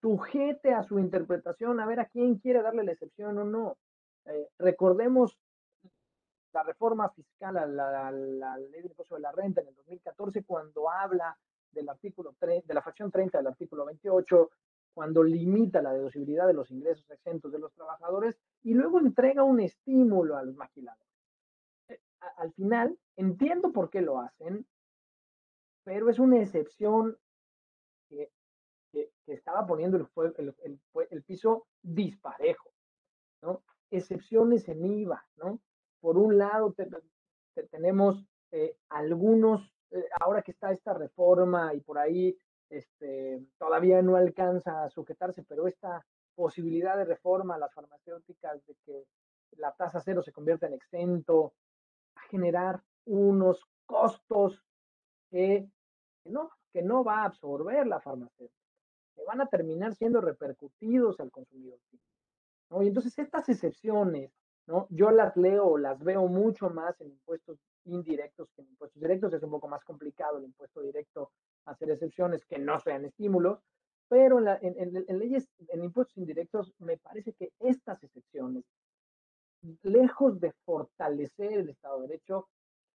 [0.00, 3.78] sujete a su interpretación a ver a quién quiere darle la excepción o no.
[4.26, 5.36] Eh, recordemos
[6.52, 10.44] la reforma fiscal a la, la, ley del impuesto de la renta en el 2014
[10.44, 11.36] cuando habla
[11.72, 14.50] del artículo 3, de la fracción 30 del artículo 28,
[14.94, 19.60] cuando limita la deducibilidad de los ingresos exentos de los trabajadores y luego entrega un
[19.60, 21.08] estímulo a los maquiladores.
[21.88, 22.00] Eh,
[22.36, 24.66] al final, entiendo por qué lo hacen,
[25.84, 27.16] pero es una excepción
[28.08, 28.30] que,
[28.92, 30.06] que, estaba poniendo el,
[30.38, 32.70] el, el, el, piso disparejo,
[33.40, 33.62] ¿no?
[33.90, 35.60] excepciones en IVA, ¿no?
[36.00, 36.74] Por un lado,
[37.70, 42.36] tenemos eh, algunos, eh, ahora que está esta reforma y por ahí
[42.72, 46.04] este, todavía no alcanza a sujetarse, pero esta
[46.34, 49.04] posibilidad de reforma a las farmacéuticas de que
[49.58, 51.52] la tasa cero se convierta en exento,
[52.16, 54.64] a generar unos costos
[55.30, 55.68] que,
[56.24, 58.66] no, que no va a absorber la farmacéutica,
[59.14, 61.78] que van a terminar siendo repercutidos al consumidor.
[62.80, 64.32] Y entonces estas excepciones,
[64.66, 64.86] ¿no?
[64.88, 69.34] Yo las leo, las veo mucho más en impuestos indirectos que en impuestos directos.
[69.34, 71.32] Es un poco más complicado el impuesto directo
[71.64, 73.60] hacer excepciones que no sean estímulos,
[74.08, 78.64] pero en, leyes, en impuestos indirectos, me parece que estas excepciones,
[79.82, 82.48] lejos de fortalecer el Estado de Derecho,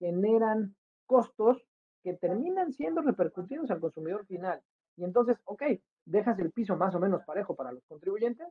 [0.00, 0.74] generan
[1.07, 1.64] costos
[2.03, 4.61] que terminan siendo repercutidos al consumidor final.
[4.96, 5.62] Y entonces, ok,
[6.05, 8.48] dejas el piso más o menos parejo para los contribuyentes,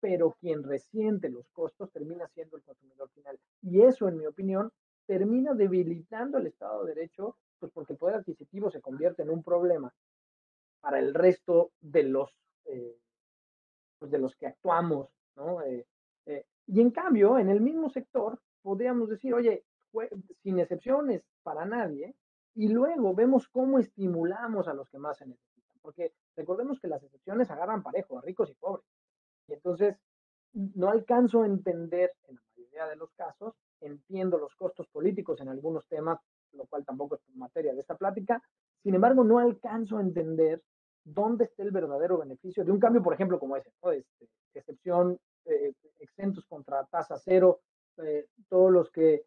[0.00, 3.38] pero quien resiente los costos termina siendo el consumidor final.
[3.62, 4.70] Y eso, en mi opinión,
[5.06, 9.42] termina debilitando el Estado de Derecho, pues porque el poder adquisitivo se convierte en un
[9.42, 9.92] problema
[10.80, 12.30] para el resto de los,
[12.66, 12.98] eh,
[13.98, 15.62] pues de los que actuamos, ¿no?
[15.62, 15.86] Eh,
[16.26, 19.64] eh, y en cambio, en el mismo sector, podríamos decir, oye,
[20.42, 22.14] sin excepciones para nadie,
[22.54, 27.02] y luego vemos cómo estimulamos a los que más se necesitan, porque recordemos que las
[27.02, 28.86] excepciones agarran parejo a ricos y pobres.
[29.48, 29.96] Y entonces
[30.52, 35.48] no alcanzo a entender en la mayoría de los casos, entiendo los costos políticos en
[35.48, 36.18] algunos temas,
[36.56, 38.42] lo cual tampoco es materia de esta plática,
[38.82, 40.62] sin embargo no alcanzo a entender
[41.04, 43.92] dónde está el verdadero beneficio de un cambio, por ejemplo, como ese, ¿no?
[43.92, 47.60] este, excepción, eh, exentos contra tasa cero,
[47.98, 49.24] eh, todos los que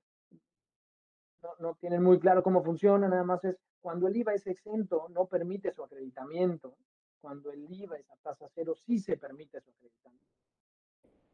[1.41, 5.07] no, no, tienen muy claro cómo funciona, nada más es cuando el IVA es exento,
[5.09, 6.75] no permite su acreditamiento,
[7.21, 10.29] cuando el IVA es a tasa cero, sí se permite su acreditamiento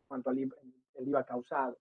[0.08, 1.78] cuanto al IVA, causado.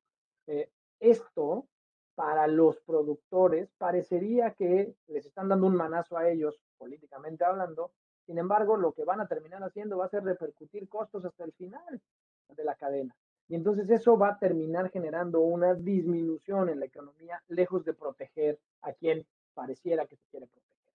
[0.46, 1.68] Eh, esto
[2.14, 7.92] para los productores parecería que les están dando un manazo a ellos, políticamente hablando.
[8.27, 11.53] Sin embargo, lo que van a terminar haciendo va a ser repercutir costos hasta el
[11.53, 12.00] final
[12.48, 13.14] de la cadena.
[13.48, 18.59] Y entonces eso va a terminar generando una disminución en la economía, lejos de proteger
[18.83, 20.92] a quien pareciera que se quiere proteger.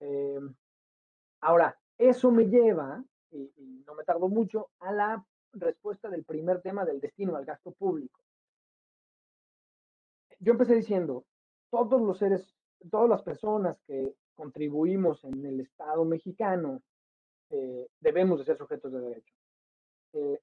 [0.00, 0.40] Eh,
[1.40, 6.60] ahora, eso me lleva, y, y no me tardo mucho, a la respuesta del primer
[6.62, 8.20] tema del destino al gasto público.
[10.42, 11.24] Yo empecé diciendo,
[11.70, 12.52] todos los seres,
[12.90, 16.82] todas las personas que contribuimos en el Estado mexicano
[17.50, 19.34] eh, debemos de ser sujetos de derecho.
[20.14, 20.40] Eh,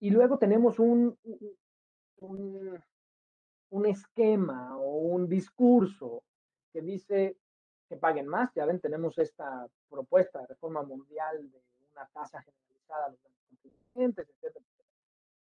[0.00, 1.16] y luego tenemos un,
[2.20, 2.82] un,
[3.70, 6.22] un, esquema o un discurso
[6.70, 7.38] que dice
[7.88, 8.52] que paguen más.
[8.54, 14.28] Ya ven, tenemos esta propuesta de reforma mundial de una tasa generalizada a los contribuyentes,
[14.28, 14.56] etc.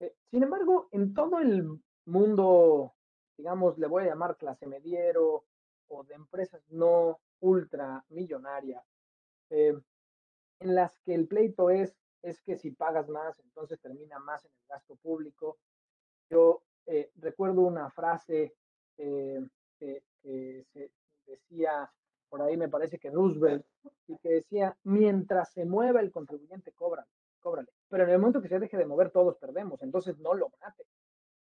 [0.00, 2.94] Eh, sin embargo, en todo el mundo,
[3.38, 5.44] digamos, le voy a llamar clase mediero
[5.88, 8.84] o de empresas no ultramillonarias,
[9.48, 9.78] eh,
[10.60, 14.50] en las que el pleito es es que si pagas más, entonces termina más en
[14.50, 15.58] el gasto público.
[16.30, 18.54] Yo eh, recuerdo una frase
[18.96, 19.46] eh,
[19.78, 20.02] que,
[20.72, 20.90] se
[21.26, 21.90] decía,
[22.28, 23.64] por ahí me parece que Roosevelt,
[24.08, 27.06] y que decía, mientras se mueva el contribuyente, cobra,
[27.40, 27.68] cóbrale.
[27.88, 30.84] Pero en el momento que se deje de mover, todos perdemos, entonces no lo mate.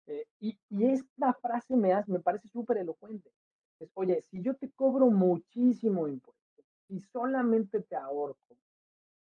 [0.08, 3.32] Eh, y, y, esta frase me, hace, me parece súper elocuente.
[3.80, 8.56] Es, oye, si yo te cobro muchísimo impuesto y solamente te ahorco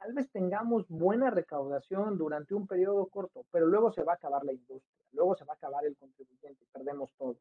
[0.05, 4.45] tal vez tengamos buena recaudación durante un periodo corto, pero luego se va a acabar
[4.45, 7.39] la industria, luego se va a acabar el contribuyente perdemos todo.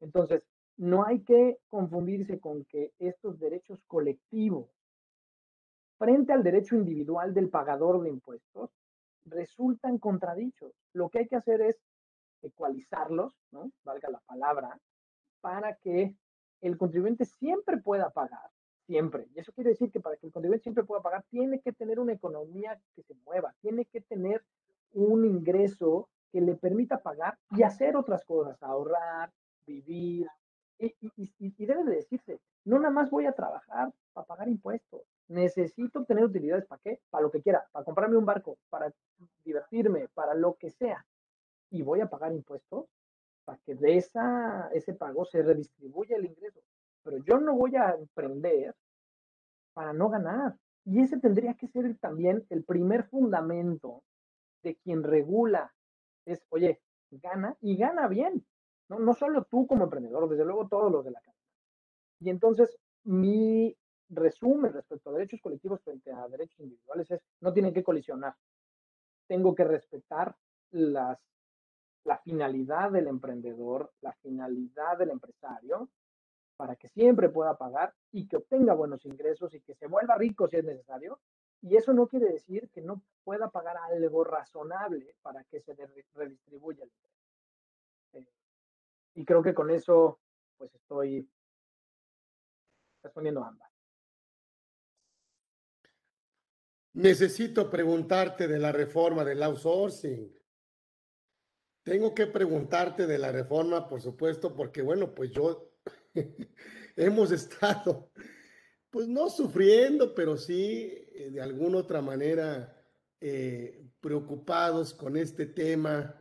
[0.00, 0.42] Entonces,
[0.78, 4.70] no hay que confundirse con que estos derechos colectivos,
[5.98, 8.70] frente al derecho individual del pagador de impuestos,
[9.26, 10.72] resultan contradichos.
[10.94, 11.78] Lo que hay que hacer es
[12.44, 13.70] ecualizarlos, ¿no?
[13.84, 14.78] Valga la palabra,
[15.40, 16.14] para que
[16.60, 18.50] el contribuyente siempre pueda pagar
[18.86, 19.26] siempre.
[19.34, 21.98] Y eso quiere decir que para que el contribuyente siempre pueda pagar, tiene que tener
[22.00, 24.44] una economía que se mueva, tiene que tener
[24.92, 29.32] un ingreso que le permita pagar y hacer otras cosas, ahorrar,
[29.66, 30.26] vivir.
[30.78, 36.24] Y, debe de decirse, no nada más voy a trabajar para pagar impuestos, necesito obtener
[36.24, 38.92] utilidades para qué, para lo que quiera, para comprarme un barco, para
[39.44, 41.06] divertirme, para lo que sea.
[41.74, 42.86] Y voy a pagar impuestos
[43.44, 46.60] para que de esa, ese pago se redistribuya el ingreso
[47.04, 48.74] pero yo no voy a emprender
[49.74, 50.56] para no ganar.
[50.86, 54.02] Y ese tendría que ser también el primer fundamento
[54.62, 55.72] de quien regula.
[56.24, 58.44] Es, oye, gana y gana bien.
[58.88, 61.38] No, no solo tú como emprendedor, desde luego todos los de la casa.
[62.20, 63.76] Y entonces mi
[64.08, 68.34] resumen respecto a derechos colectivos frente a derechos individuales es, no tienen que colisionar.
[69.26, 70.34] Tengo que respetar
[70.70, 71.18] las,
[72.04, 75.88] la finalidad del emprendedor, la finalidad del empresario
[76.56, 80.46] para que siempre pueda pagar y que obtenga buenos ingresos y que se vuelva rico
[80.48, 81.20] si es necesario.
[81.62, 85.74] Y eso no quiere decir que no pueda pagar algo razonable para que se
[86.14, 86.90] redistribuya el.
[88.20, 88.26] Eh,
[89.14, 90.20] y creo que con eso,
[90.58, 91.26] pues estoy
[93.02, 93.70] respondiendo ambas.
[96.92, 100.32] Necesito preguntarte de la reforma del outsourcing.
[101.84, 105.70] Tengo que preguntarte de la reforma, por supuesto, porque bueno, pues yo
[106.96, 108.10] hemos estado,
[108.88, 112.74] pues no sufriendo, pero sí eh, de alguna otra manera
[113.20, 116.18] eh, preocupados con este tema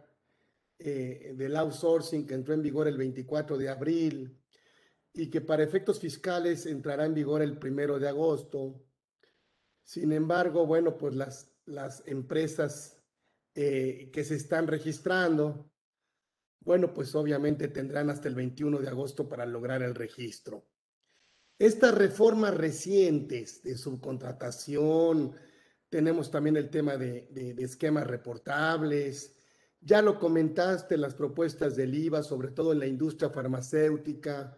[0.80, 4.38] eh, del outsourcing que entró en vigor el 24 de abril
[5.13, 8.84] y que para efectos fiscales entrará en vigor el primero de agosto.
[9.86, 13.03] Sin embargo, bueno, pues las, las empresas
[13.54, 15.72] que se están registrando,
[16.62, 20.66] bueno, pues obviamente tendrán hasta el 21 de agosto para lograr el registro.
[21.60, 25.36] Estas reformas recientes de subcontratación,
[25.89, 29.36] tenemos también el tema de, esquemas reportables,
[29.80, 34.58] ya lo comentaste, las propuestas del IVA, sobre todo en la industria farmacéutica.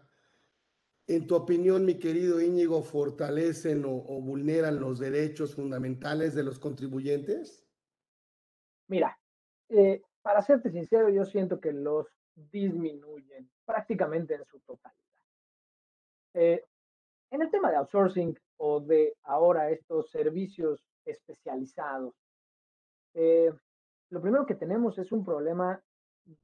[1.08, 7.65] En tu opinión, mi querido Íñigo, ¿fortalecen o vulneran los derechos fundamentales de los contribuyentes?
[8.88, 9.18] Mira,
[9.70, 15.00] eh, para serte sincero, yo siento que los disminuyen prácticamente en su totalidad.
[16.34, 16.66] Eh,
[17.32, 22.14] en el tema de outsourcing o de ahora estos servicios especializados,
[23.14, 23.52] eh,
[24.10, 25.82] lo primero que tenemos es un problema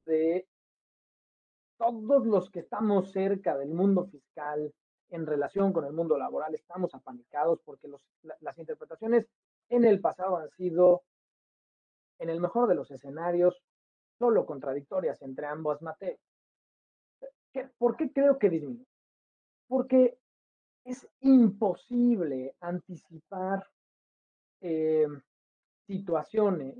[0.04, 0.46] de
[1.76, 4.72] todos los que estamos cerca del mundo fiscal
[5.10, 7.88] en relación con el mundo laboral, estamos apanicados porque
[8.40, 9.26] las interpretaciones
[9.68, 11.02] en el pasado han sido,
[12.22, 13.60] en el mejor de los escenarios,
[14.16, 16.20] solo contradictorias entre ambas materias.
[17.76, 18.86] ¿Por qué creo que disminuye?
[19.66, 20.16] Porque
[20.84, 23.66] es imposible anticipar
[24.60, 25.08] eh,
[25.88, 26.76] situaciones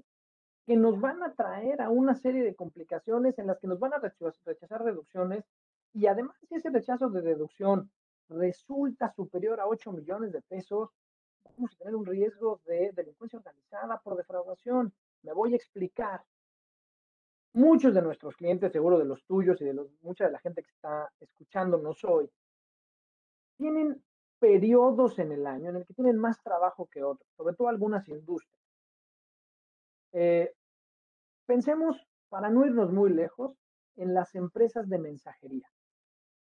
[0.64, 3.94] que nos van a traer a una serie de complicaciones en las que nos van
[3.94, 5.44] a rechazar reducciones
[5.92, 7.90] y además si ese rechazo de deducción
[8.28, 10.90] resulta superior a 8 millones de pesos,
[11.44, 14.92] vamos a tener un riesgo de delincuencia organizada por defraudación.
[15.22, 16.22] Me voy a explicar.
[17.54, 20.62] Muchos de nuestros clientes, seguro de los tuyos y de los, mucha de la gente
[20.62, 22.30] que está escuchándonos hoy,
[23.58, 24.02] tienen
[24.38, 28.08] periodos en el año en el que tienen más trabajo que otros, sobre todo algunas
[28.08, 28.58] industrias.
[30.12, 30.54] Eh,
[31.46, 31.96] pensemos,
[32.28, 33.54] para no irnos muy lejos,
[33.96, 35.68] en las empresas de mensajería.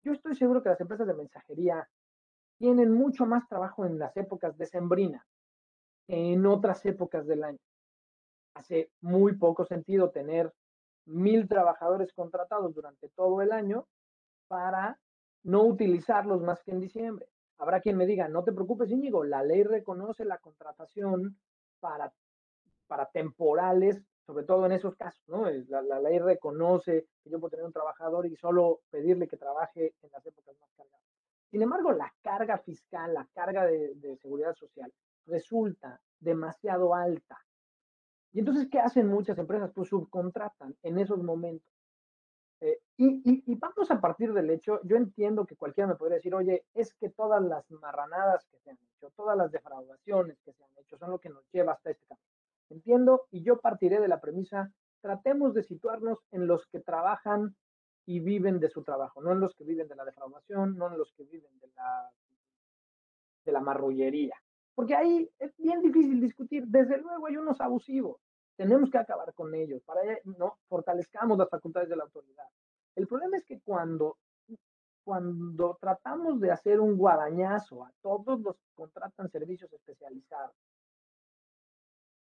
[0.03, 1.87] Yo estoy seguro que las empresas de mensajería
[2.57, 5.25] tienen mucho más trabajo en las épocas de sembrina
[6.07, 7.59] que en otras épocas del año.
[8.53, 10.53] Hace muy poco sentido tener
[11.05, 13.87] mil trabajadores contratados durante todo el año
[14.47, 14.99] para
[15.43, 17.27] no utilizarlos más que en diciembre.
[17.57, 21.37] Habrá quien me diga, no te preocupes, Íñigo, la ley reconoce la contratación
[21.79, 22.13] para,
[22.87, 25.49] para temporales sobre todo en esos casos, ¿no?
[25.67, 29.93] La, la, ley reconoce que yo puedo tener un trabajador y solo pedirle que trabaje
[30.01, 31.01] en las épocas más cargadas.
[31.49, 34.93] Sin embargo, la carga fiscal, la carga de, de seguridad social
[35.25, 37.39] resulta demasiado alta.
[38.33, 39.71] Y entonces, ¿qué hacen muchas empresas?
[39.73, 41.69] Pues subcontratan en esos momentos.
[42.61, 46.35] Eh, y, y, vamos a partir del hecho, yo entiendo que cualquiera me podría decir,
[46.35, 50.63] oye, es que todas las marranadas que se han hecho, todas las defraudaciones que se
[50.63, 52.27] han hecho son lo que nos lleva hasta este camino.
[52.69, 57.55] Entiendo y yo partiré de la premisa, tratemos de situarnos en los que trabajan
[58.05, 60.97] y viven de su trabajo, no en los que viven de la defraudación, no en
[60.97, 62.11] los que viven de la,
[63.43, 64.35] de la marrullería.
[64.81, 66.65] Porque ahí es bien difícil discutir.
[66.65, 68.19] Desde luego hay unos abusivos.
[68.57, 69.79] Tenemos que acabar con ellos.
[69.83, 72.47] Para no fortalezcamos las facultades de la autoridad.
[72.95, 74.17] El problema es que cuando,
[75.03, 80.55] cuando tratamos de hacer un guadañazo a todos los que contratan servicios especializados,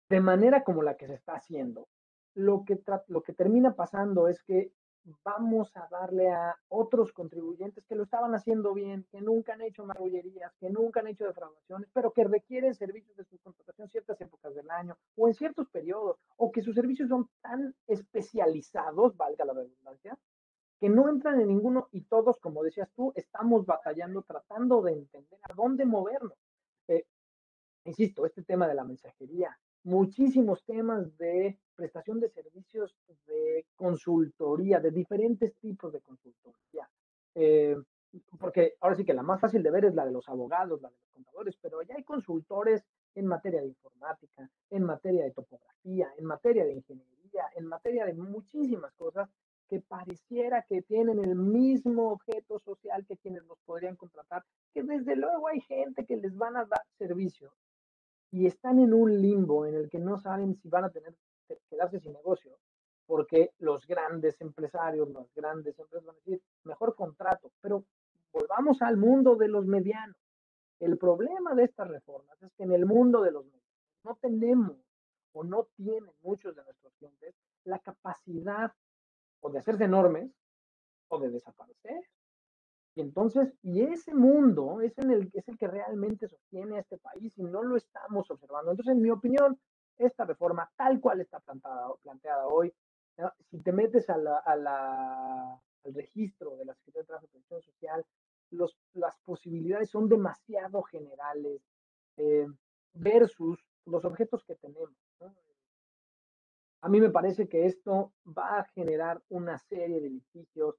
[0.09, 1.87] de manera como la que se está haciendo,
[2.33, 4.73] lo que, lo que termina pasando es que
[5.23, 9.85] vamos a darle a otros contribuyentes que lo estaban haciendo bien, que nunca han hecho
[9.85, 14.69] marrullerías, que nunca han hecho defraudaciones, pero que requieren servicios de subcontratación ciertas épocas del
[14.69, 20.17] año o en ciertos periodos, o que sus servicios son tan especializados, valga la redundancia,
[20.79, 25.39] que no entran en ninguno y todos, como decías tú, estamos batallando, tratando de entender
[25.43, 26.37] a dónde movernos.
[26.87, 27.05] Eh,
[27.83, 29.57] insisto, este tema de la mensajería,
[29.89, 36.87] muchísimos temas de prestación de servicios de consultoría, de diferentes tipos de consultoría.
[37.35, 37.75] Eh,
[38.39, 40.89] porque ahora sí que la más fácil de ver es la de los abogados, la
[40.89, 42.83] de los contadores, pero ya hay consultores
[43.15, 48.13] en materia de informática, en materia de topografía, en materia de ingeniería, en materia de
[48.13, 49.29] muchísimas cosas
[49.67, 55.15] que pareciera que tienen el mismo objeto social que quienes los podrían contratar, que desde
[55.15, 57.51] luego hay gente que les van a dar servicio
[58.31, 61.15] y están en un limbo en el que no saben si van a tener
[61.47, 62.57] que quedarse sin negocio,
[63.05, 67.83] porque los grandes empresarios, las grandes empresas van a decir, mejor contrato, pero
[68.31, 70.15] volvamos al mundo de los medianos.
[70.79, 73.59] El problema de estas reformas es que en el mundo de los medianos
[74.03, 74.77] no tenemos
[75.33, 78.71] o no tienen muchos de nuestros clientes la capacidad
[79.41, 80.31] o de hacerse enormes
[81.09, 82.01] o de desaparecer.
[82.95, 87.37] Entonces, y ese mundo es, en el, es el que realmente sostiene a este país
[87.37, 88.71] y no lo estamos observando.
[88.71, 89.59] Entonces, en mi opinión,
[89.97, 92.73] esta reforma, tal cual está plantada, planteada hoy,
[93.49, 94.27] si te metes al
[95.83, 98.05] registro de la Secretaría de Trabajo y Protección Social,
[98.51, 101.61] los, las posibilidades son demasiado generales
[102.17, 102.47] eh,
[102.93, 104.89] versus los objetos que tenemos.
[106.81, 110.75] A mí me parece que esto va a generar una serie de litigios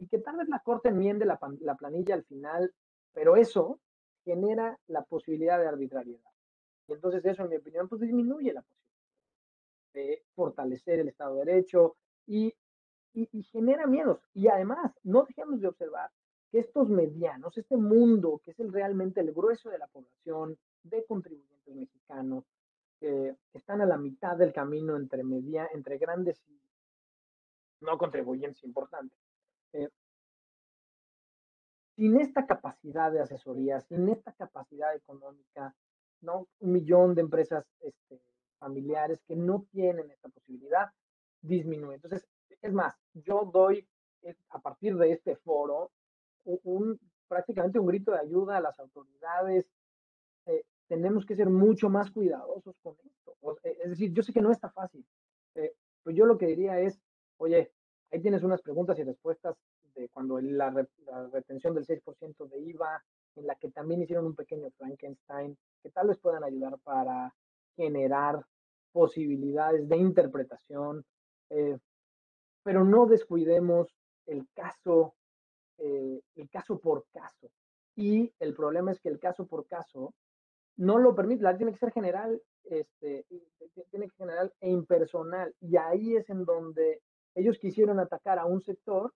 [0.00, 2.72] y que tal vez la Corte enmiende la, la planilla al final,
[3.12, 3.78] pero eso
[4.24, 6.30] genera la posibilidad de arbitrariedad.
[6.88, 8.90] Y entonces eso, en mi opinión, pues disminuye la posibilidad
[9.92, 11.96] de fortalecer el Estado de Derecho
[12.26, 12.54] y,
[13.12, 14.20] y, genera miedos.
[14.32, 16.10] Y además, no dejemos de observar
[16.50, 21.74] que estos medianos, este mundo que es realmente el grueso de la población de contribuyentes
[21.74, 22.44] mexicanos,
[23.02, 26.60] eh, están a la mitad del camino entre, media, entre grandes y
[27.80, 29.29] no contribuyentes importantes.
[29.72, 29.88] Eh,
[31.96, 35.74] sin esta capacidad de asesoría, sin esta capacidad económica,
[36.22, 36.48] ¿no?
[36.60, 38.20] Un millón de empresas este,
[38.58, 40.90] familiares que no tienen esta posibilidad,
[41.42, 41.96] disminuye.
[41.96, 42.26] Entonces,
[42.62, 43.86] es más, yo doy
[44.22, 45.90] eh, a partir de este foro
[46.44, 46.98] un,
[47.28, 49.66] prácticamente un grito de ayuda a las autoridades.
[50.46, 53.36] Eh, tenemos que ser mucho más cuidadosos con esto.
[53.62, 55.06] es decir, yo sé que no está fácil,
[55.54, 57.00] eh, pero yo lo que diría es,
[57.38, 57.72] oye,
[58.10, 59.56] ahí tienes unas preguntas y respuestas
[59.94, 60.70] de cuando la,
[61.32, 63.02] retención del 6% de IVA,
[63.36, 67.34] en la que también hicieron un pequeño Frankenstein, que tal vez puedan ayudar para
[67.76, 68.44] generar
[68.92, 71.04] posibilidades de interpretación,
[71.50, 71.78] eh,
[72.62, 73.94] pero no descuidemos
[74.26, 75.14] el caso,
[75.78, 77.50] eh, el caso por caso.
[77.96, 80.14] Y el problema es que el caso por caso
[80.76, 83.26] no lo permite, la tiene que ser general, este,
[83.90, 85.54] tiene que ser general e impersonal.
[85.60, 87.02] Y ahí es en donde
[87.40, 89.12] ellos quisieron atacar a un sector,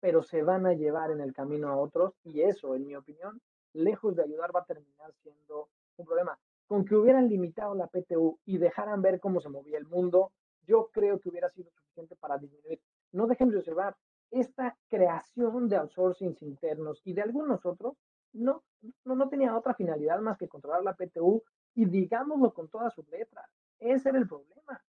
[0.00, 2.14] pero se van a llevar en el camino a otros.
[2.24, 3.40] Y eso, en mi opinión,
[3.72, 6.38] lejos de ayudar, va a terminar siendo un problema.
[6.66, 10.32] Con que hubieran limitado la PTU y dejaran ver cómo se movía el mundo,
[10.66, 12.80] yo creo que hubiera sido suficiente para disminuir.
[13.12, 13.96] No dejemos de observar
[14.30, 17.94] esta creación de outsourcings internos y de algunos otros,
[18.32, 18.62] no,
[19.04, 21.42] no, no tenía otra finalidad más que controlar la PTU
[21.74, 23.46] y digámoslo con todas sus letras.
[23.78, 24.82] Ese era el problema.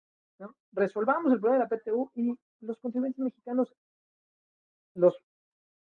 [0.72, 3.74] Resolvamos el problema de la PTU y los contribuyentes mexicanos,
[4.96, 5.24] los,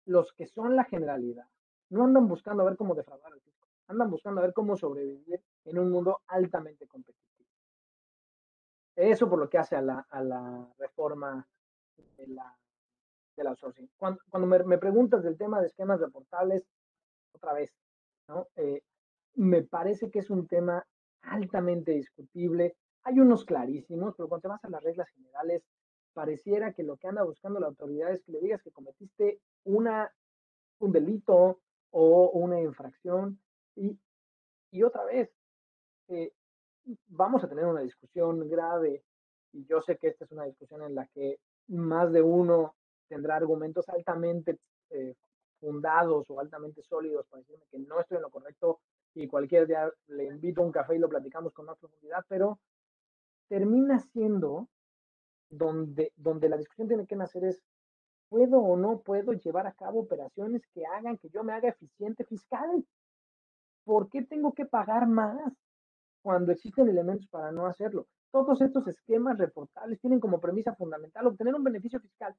[0.06, 1.46] los que son la generalidad,
[1.90, 5.42] no andan buscando a ver cómo defraudar al fisco, andan buscando a ver cómo sobrevivir
[5.64, 7.48] en un mundo altamente competitivo.
[8.96, 11.46] Eso por lo que hace a la, a la reforma
[12.16, 12.56] de la,
[13.36, 13.90] del outsourcing.
[13.96, 16.66] Cuando, cuando me, me, preguntas del tema de esquemas reportables,
[17.32, 17.74] otra vez,
[18.28, 18.48] ¿no?
[18.56, 18.82] Eh,
[19.36, 20.84] me parece que es un tema
[21.22, 22.76] altamente discutible.
[23.04, 25.64] Hay unos clarísimos, pero cuando te vas a las reglas generales,
[26.12, 30.12] pareciera que lo que anda buscando la autoridad es que le digas que cometiste una,
[30.78, 33.38] un delito o una infracción.
[33.76, 33.98] Y,
[34.70, 35.30] y otra vez,
[36.08, 36.32] eh,
[37.08, 39.02] vamos a tener una discusión grave
[39.52, 41.38] y yo sé que esta es una discusión en la que
[41.68, 42.74] más de uno
[43.08, 44.58] tendrá argumentos altamente
[44.90, 45.14] eh,
[45.60, 48.80] fundados o altamente sólidos para decirme que no estoy en lo correcto
[49.14, 52.58] y cualquier día le invito a un café y lo platicamos con más profundidad, pero
[53.48, 54.68] termina siendo
[55.50, 57.62] donde, donde la discusión tiene que nacer es
[58.30, 62.24] ¿Puedo o no puedo llevar a cabo operaciones que hagan que yo me haga eficiente
[62.24, 62.86] fiscal?
[63.84, 65.52] ¿Por qué tengo que pagar más
[66.22, 68.06] cuando existen elementos para no hacerlo?
[68.30, 72.36] Todos estos esquemas reportables tienen como premisa fundamental obtener un beneficio fiscal.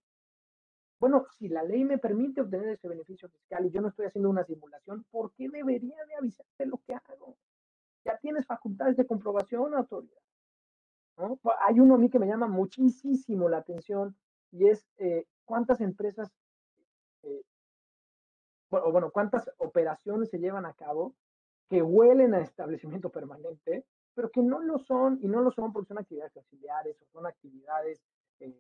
[0.97, 4.29] Bueno, si la ley me permite obtener ese beneficio fiscal y yo no estoy haciendo
[4.29, 7.35] una simulación, ¿por qué debería de avisarte lo que hago?
[8.05, 10.21] Ya tienes facultades de comprobación, autoridad.
[11.59, 14.15] Hay uno a mí que me llama muchísimo la atención
[14.51, 16.31] y es eh, cuántas empresas,
[17.23, 17.41] eh,
[18.69, 21.15] bueno, bueno, cuántas operaciones se llevan a cabo
[21.69, 25.87] que huelen a establecimiento permanente, pero que no lo son, y no lo son porque
[25.87, 28.01] son actividades auxiliares o son actividades
[28.41, 28.59] eh,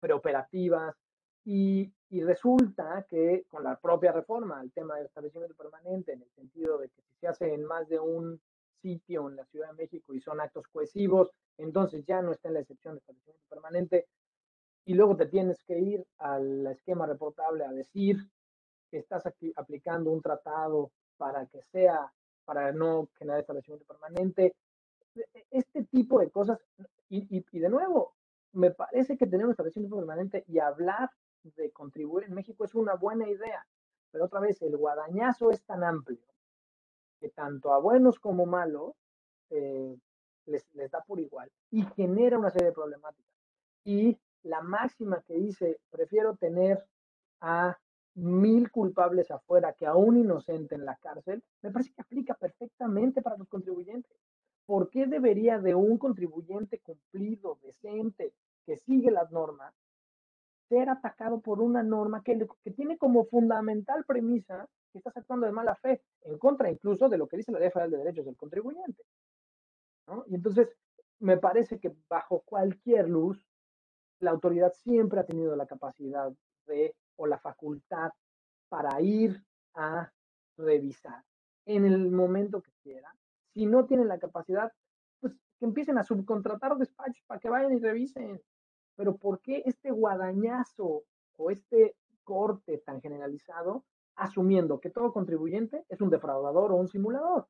[0.00, 0.96] preoperativas,
[1.44, 6.30] y, y, resulta que con la propia reforma, el tema del establecimiento permanente, en el
[6.32, 8.38] sentido de que si se hace en más de un
[8.80, 12.54] sitio en la Ciudad de México y son actos cohesivos, entonces ya no está en
[12.54, 14.06] la excepción de establecimiento permanente,
[14.88, 18.16] y luego te tienes que ir al esquema reportable a decir
[18.90, 22.10] que estás aquí aplicando un tratado para que sea,
[22.46, 24.56] para no generar establecimiento permanente.
[25.14, 26.58] E, e, este tipo de cosas,
[27.10, 28.14] y, y, de nuevo,
[28.52, 31.10] me parece que tener un establecimiento permanente y hablar
[31.42, 33.66] de contribuir en México es una buena idea,
[34.10, 36.18] pero otra vez el guadañazo es tan amplio
[37.20, 38.92] que tanto a buenos como malos
[39.50, 39.96] eh,
[40.46, 43.32] les, les da por igual y genera una serie de problemáticas.
[43.84, 46.84] Y la máxima que dice, prefiero tener
[47.40, 47.76] a
[48.14, 53.22] mil culpables afuera que a un inocente en la cárcel, me parece que aplica perfectamente
[53.22, 54.18] para los contribuyentes.
[54.66, 58.34] ¿Por qué debería de un contribuyente cumplido, decente,
[58.66, 59.72] que sigue las normas,
[60.68, 65.52] ser atacado por una norma que, que tiene como fundamental premisa que estás actuando de
[65.52, 68.36] mala fe, en contra incluso de lo que dice la Ley Federal de Derechos del
[68.36, 69.02] Contribuyente?
[70.06, 70.24] ¿no?
[70.26, 70.68] Y entonces,
[71.20, 73.44] me parece que bajo cualquier luz,
[74.20, 76.32] la autoridad siempre ha tenido la capacidad
[76.66, 78.10] de o la facultad
[78.68, 79.42] para ir
[79.74, 80.10] a
[80.56, 81.24] revisar
[81.66, 83.14] en el momento que quiera.
[83.54, 84.72] Si no tienen la capacidad,
[85.20, 88.40] pues que empiecen a subcontratar despachos para que vayan y revisen.
[88.98, 91.04] Pero ¿por qué este guadañazo
[91.36, 91.94] o este
[92.24, 93.84] corte tan generalizado
[94.16, 97.46] asumiendo que todo contribuyente es un defraudador o un simulador?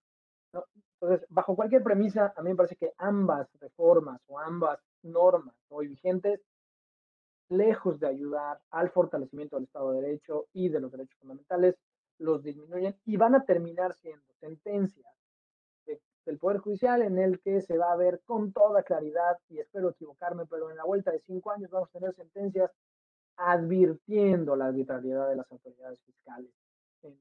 [1.00, 5.88] Entonces, bajo cualquier premisa, a mí me parece que ambas reformas o ambas normas hoy
[5.88, 6.42] vigentes
[7.48, 11.76] lejos de ayudar al fortalecimiento del Estado de Derecho y de los derechos fundamentales,
[12.18, 15.17] los disminuyen y van a terminar siendo sentencias
[16.28, 19.88] del Poder Judicial en el que se va a ver con toda claridad, y espero
[19.88, 22.70] equivocarme, pero en la vuelta de cinco años vamos a tener sentencias
[23.36, 26.50] advirtiendo la arbitrariedad de las autoridades fiscales
[27.02, 27.18] en,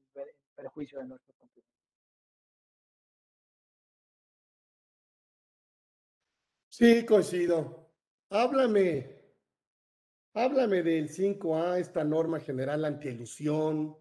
[0.54, 1.74] perjuicio de nuestros contribuyentes.
[6.68, 7.88] Sí, coincido.
[8.28, 9.16] Háblame
[10.34, 13.96] Háblame del 5A, esta norma general antielusión,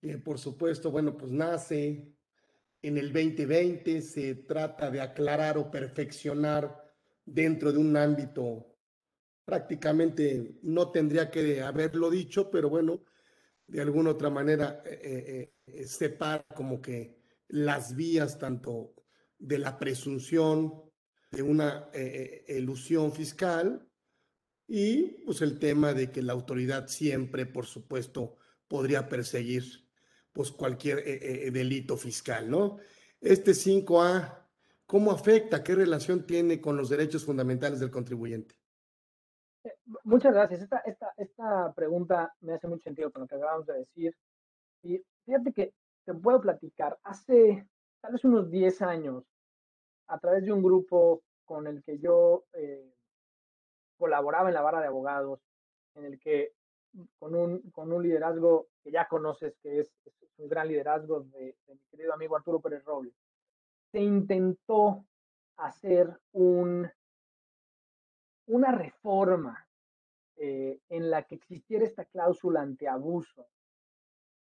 [0.00, 2.16] que por supuesto, bueno, pues nace
[2.82, 6.82] en el 2020, se trata de aclarar o perfeccionar
[7.24, 8.72] dentro de un ámbito
[9.44, 13.04] prácticamente no tendría que haberlo dicho, pero bueno,
[13.66, 17.18] de alguna otra manera eh, eh, eh, separa como que
[17.48, 18.94] las vías tanto
[19.38, 20.82] de la presunción
[21.30, 21.90] de una
[22.48, 23.88] ilusión fiscal
[24.68, 28.36] y pues el tema de que la autoridad siempre, por supuesto,
[28.68, 29.81] podría perseguir
[30.32, 31.02] pues cualquier
[31.52, 32.78] delito fiscal, ¿no?
[33.20, 34.46] Este 5A,
[34.86, 35.62] ¿cómo afecta?
[35.62, 38.56] ¿Qué relación tiene con los derechos fundamentales del contribuyente?
[40.04, 40.62] Muchas gracias.
[40.62, 44.16] Esta, esta, esta pregunta me hace mucho sentido con lo que acabamos de decir.
[44.82, 45.74] Y fíjate que
[46.04, 46.98] te puedo platicar.
[47.04, 47.66] Hace
[48.00, 49.24] tal vez unos 10 años,
[50.08, 52.92] a través de un grupo con el que yo eh,
[53.98, 55.40] colaboraba en la barra de abogados,
[55.94, 56.52] en el que
[57.18, 59.90] con un, con un liderazgo que ya conoces, que es,
[60.38, 63.14] un gran liderazgo de, mi querido amigo Arturo Pérez Robles,
[63.92, 65.04] se intentó
[65.56, 66.90] hacer un,
[68.46, 69.68] una reforma
[70.36, 73.46] eh, en la que existiera esta cláusula antiabuso.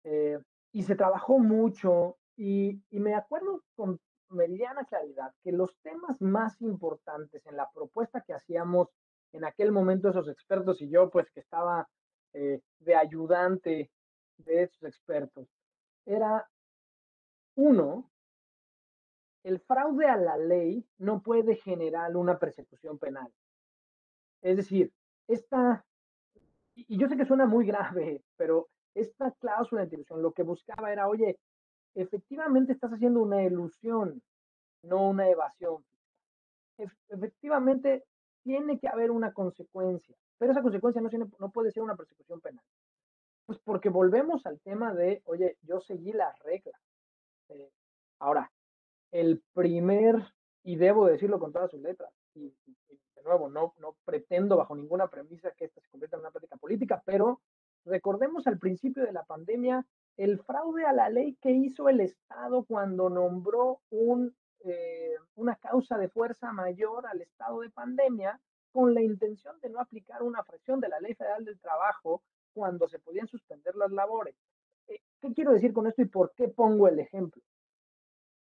[0.03, 0.39] Eh,
[0.71, 6.61] y se trabajó mucho y, y, me acuerdo con mediana claridad que los temas más
[6.61, 8.89] importantes en la propuesta que hacíamos
[9.31, 11.87] en aquel momento esos expertos y yo, pues que estaba
[12.37, 13.89] eh, de ayudante
[14.37, 15.47] de esos expertos,
[16.05, 16.45] era
[17.55, 18.11] uno,
[19.43, 23.31] el fraude a la ley no puede generar una persecución penal.
[24.41, 24.91] Es decir,
[25.29, 25.85] esta,
[26.75, 30.91] y yo sé que suena muy grave, pero esta cláusula de ilusión lo que buscaba
[30.91, 31.39] era, oye,
[31.93, 34.21] efectivamente estás haciendo una ilusión,
[34.83, 35.85] no una evasión.
[37.07, 38.03] efectivamente
[38.43, 42.41] tiene que haber una consecuencia, pero esa consecuencia no, tiene, no puede ser una persecución
[42.41, 42.63] penal.
[43.45, 46.79] Pues porque volvemos al tema de, oye, yo seguí las reglas.
[47.49, 47.69] Eh,
[48.19, 48.51] ahora,
[49.11, 50.15] el primer,
[50.63, 52.53] y debo decirlo con todas sus letras, y,
[53.15, 56.57] de nuevo, no, no pretendo bajo ninguna premisa que esta se convierta en una práctica
[56.57, 57.41] política, pero
[57.85, 59.85] recordemos al principio de la pandemia
[60.17, 65.97] el fraude a la ley que hizo el Estado cuando nombró un, eh, una causa
[65.97, 68.39] de fuerza mayor al estado de pandemia
[68.75, 72.89] con la intención de no aplicar una fracción de la Ley Federal del Trabajo cuando
[72.89, 74.35] se podían suspender las labores.
[74.89, 77.41] Eh, ¿Qué quiero decir con esto y por qué pongo el ejemplo?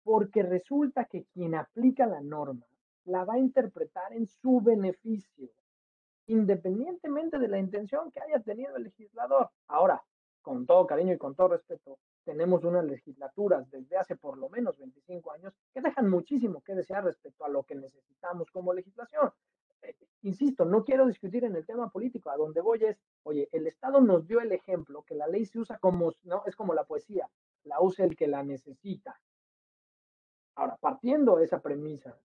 [0.03, 2.67] Porque resulta que quien aplica la norma
[3.05, 5.47] la va a interpretar en su beneficio,
[6.25, 9.49] independientemente de la intención que haya tenido el legislador.
[9.69, 10.03] Ahora,
[10.41, 14.77] con todo cariño y con todo respeto, tenemos unas legislaturas desde hace por lo menos
[14.77, 19.31] 25 años que dejan muchísimo que desear respecto a lo que necesitamos como legislación.
[20.23, 24.01] Insisto, no quiero discutir en el tema político, a donde voy es, oye, el Estado
[24.01, 27.29] nos dio el ejemplo que la ley se usa como, no, es como la poesía,
[27.63, 29.19] la usa el que la necesita.
[30.55, 32.17] Ahora, partiendo de esa premisa,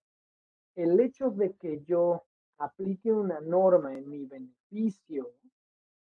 [0.74, 2.24] el hecho de que yo
[2.58, 5.32] aplique una norma en mi beneficio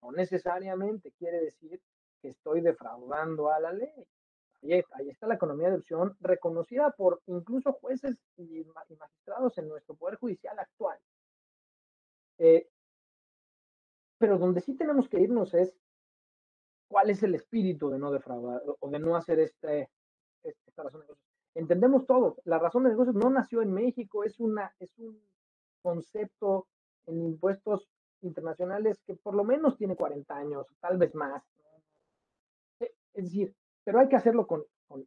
[0.01, 1.81] no necesariamente quiere decir
[2.21, 4.07] que estoy defraudando a la ley.
[4.63, 8.63] Ahí, está la economía de opción reconocida por incluso jueces y,
[8.99, 10.99] magistrados en nuestro Poder Judicial actual.
[12.43, 12.67] Eh,
[14.17, 15.77] pero donde sí tenemos que irnos es
[16.87, 19.89] cuál es el espíritu de no defraudar o de no hacer este,
[20.43, 22.37] esta razón de cosas entendemos todo.
[22.45, 25.19] La razón de negocios no nació en México, es, una, es un
[25.81, 26.67] concepto
[27.07, 27.87] en impuestos
[28.21, 31.43] internacionales que por lo menos tiene 40 años, tal vez más.
[32.79, 35.05] Es decir, pero hay que hacerlo con, con,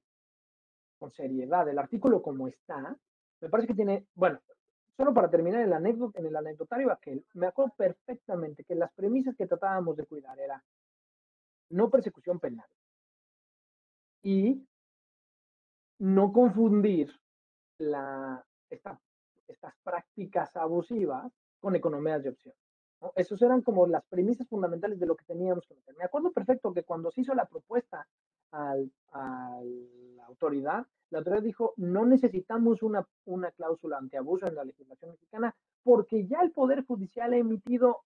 [0.98, 1.68] con seriedad.
[1.68, 2.96] El artículo como está,
[3.40, 4.40] me parece que tiene, bueno,
[4.96, 9.34] solo para terminar el anécdota, en el anecdotario aquel, me acuerdo perfectamente que las premisas
[9.36, 10.62] que tratábamos de cuidar era
[11.70, 12.68] no persecución penal
[14.22, 14.66] y
[15.98, 17.12] no confundir
[17.78, 18.44] la,
[19.48, 22.54] estas prácticas abusivas con economías de opción.
[23.00, 23.12] ¿no?
[23.16, 25.96] Esas eran como las premisas fundamentales de lo que teníamos que meter.
[25.96, 28.06] Me acuerdo perfecto que cuando se hizo la propuesta
[28.50, 28.90] al,
[30.24, 35.54] la autoridad, la autoridad dijo, no necesitamos una, una cláusula antiabuso en la legislación mexicana
[35.82, 38.02] porque ya el Poder Judicial ha emitido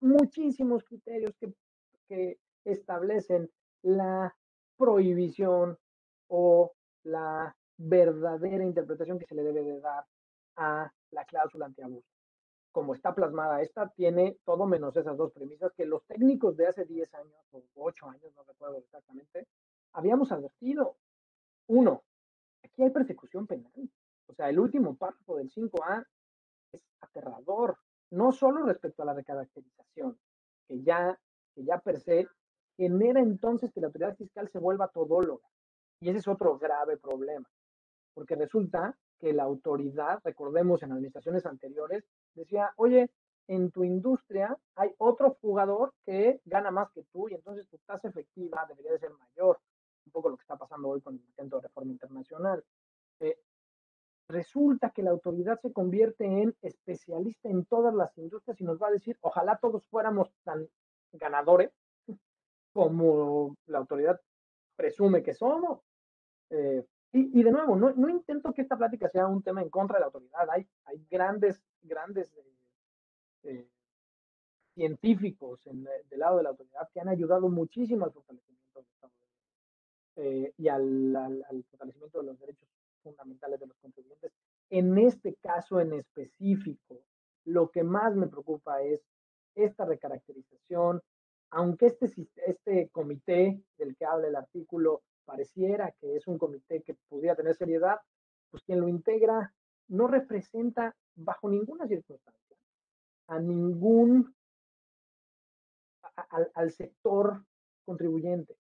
[0.00, 1.54] muchísimos criterios que,
[2.08, 3.50] que establecen
[3.82, 4.34] la
[4.76, 5.78] prohibición
[6.28, 6.72] o
[7.04, 10.04] la verdadera interpretación que se le debe de dar
[10.56, 12.08] a la cláusula antiabuso.
[12.72, 16.84] Como está plasmada esta, tiene todo menos esas dos premisas que los técnicos de hace
[16.84, 19.46] 10 años o 8 años, no recuerdo exactamente,
[19.92, 20.96] habíamos advertido.
[21.70, 22.02] Uno,
[22.64, 23.72] aquí hay persecución penal.
[24.26, 26.04] O sea, el último párrafo del 5A
[26.72, 27.78] es aterrador.
[28.10, 30.18] no solo respecto a la recaracterización,
[30.66, 31.16] que ya,
[31.54, 32.26] que ya per se
[32.76, 35.46] genera entonces que la autoridad fiscal se vuelva todóloga.
[36.00, 37.48] Y ese es otro grave problema,
[38.14, 42.02] porque resulta que la autoridad, recordemos en administraciones anteriores,
[42.34, 43.12] decía, oye,
[43.46, 48.08] en tu industria hay otro jugador que gana más que tú y entonces tu tasa
[48.08, 49.60] efectiva debería de ser mayor.
[50.06, 52.64] Un poco lo que está pasando hoy con el intento de reforma internacional.
[53.20, 53.38] Eh,
[54.28, 58.88] resulta que la autoridad se convierte en especialista en todas las industrias y nos va
[58.88, 60.68] a decir, ojalá todos fuéramos tan
[61.12, 61.70] ganadores
[62.72, 64.20] como la autoridad
[64.76, 65.80] presume que somos.
[66.50, 70.00] Eh, y, de nuevo, no, intento que esta plática sea un tema en contra de
[70.00, 70.48] la autoridad.
[70.48, 72.32] Hay, hay grandes, grandes
[73.42, 73.68] eh,
[74.74, 79.12] científicos en, del lado de la autoridad que han ayudado muchísimo al fortalecimiento del Estado
[80.16, 82.68] y al, al, fortalecimiento de los derechos
[83.02, 84.32] fundamentales de los contribuyentes.
[84.68, 87.02] En este caso en específico,
[87.44, 89.02] lo que más me preocupa es
[89.54, 91.00] esta recaracterización,
[91.50, 92.12] aunque este,
[92.46, 97.54] este comité del que habla el artículo pareciera que es un comité que pudiera tener
[97.54, 97.98] seriedad,
[98.50, 99.52] pues quien lo integra
[99.88, 102.40] no representa bajo ninguna circunstancia
[103.30, 104.34] a ningún,
[106.54, 107.44] al, sector
[107.84, 108.56] contribuyente.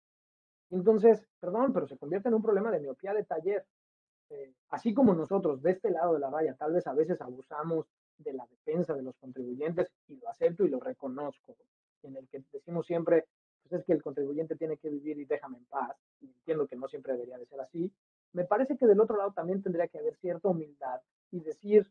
[0.70, 3.64] Entonces, perdón, pero se convierte en un problema de miopía de taller.
[4.30, 7.86] Eh, así como nosotros de este lado de la raya tal vez a veces abusamos
[8.18, 11.56] de la defensa de los contribuyentes y lo acepto y lo reconozco,
[12.02, 13.26] en el que decimos siempre,
[13.62, 16.76] pues es que el contribuyente tiene que vivir y déjame en paz, y entiendo que
[16.76, 17.90] no siempre debería de ser así,
[18.32, 21.00] me parece que del otro lado también tendría que haber cierta humildad
[21.30, 21.90] y decir,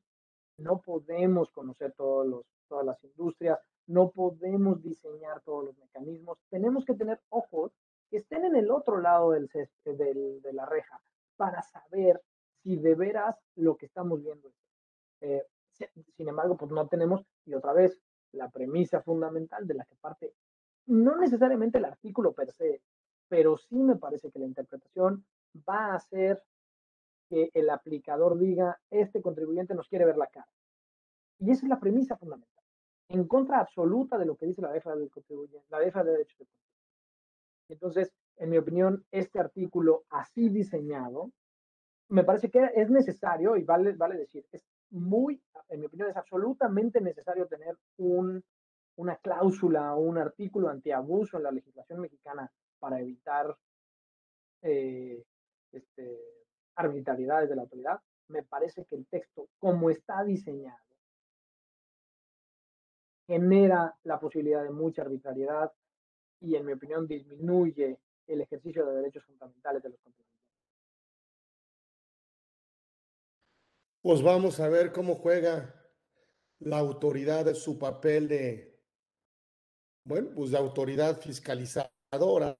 [0.57, 6.85] no podemos conocer todos los, todas las industrias, no podemos diseñar todos los mecanismos, tenemos
[6.85, 7.71] que tener ojos
[8.09, 9.49] que estén en el otro lado del,
[9.83, 11.01] de la reja
[11.35, 12.21] para saber
[12.63, 14.55] si de veras lo que estamos viendo es.
[15.21, 15.45] Eh,
[16.15, 18.01] sin embargo, pues no tenemos, y otra vez,
[18.31, 20.33] la premisa fundamental de la que parte
[20.87, 22.81] no necesariamente el artículo per se,
[23.27, 25.25] pero sí me parece que la interpretación
[25.67, 26.41] va a hacer
[27.29, 30.47] que el aplicador diga, este contribuyente nos quiere ver la cara.
[31.39, 32.63] Y esa es la premisa fundamental,
[33.09, 36.45] en contra absoluta de lo que dice la DEFA del contribuyente, la de derechos de.
[37.69, 41.31] Entonces, en mi opinión, este artículo así diseñado,
[42.09, 46.17] me parece que es necesario, y vale, vale decir, es muy, en mi opinión, es
[46.17, 48.43] absolutamente necesario tener un
[48.97, 53.55] una cláusula o un artículo antiabuso en la legislación mexicana para evitar
[54.61, 55.23] eh,
[55.71, 56.19] este,
[56.75, 60.77] arbitrariedades de la autoridad, me parece que el texto, como está diseñado,
[63.27, 65.71] genera la posibilidad de mucha arbitrariedad
[66.41, 70.37] y, en mi opinión, disminuye el ejercicio de derechos fundamentales de los contribuyentes.
[74.01, 75.73] Pues vamos a ver cómo juega
[76.59, 78.77] la autoridad su papel de
[80.07, 82.57] bueno, pues de autoridad fiscalizadora,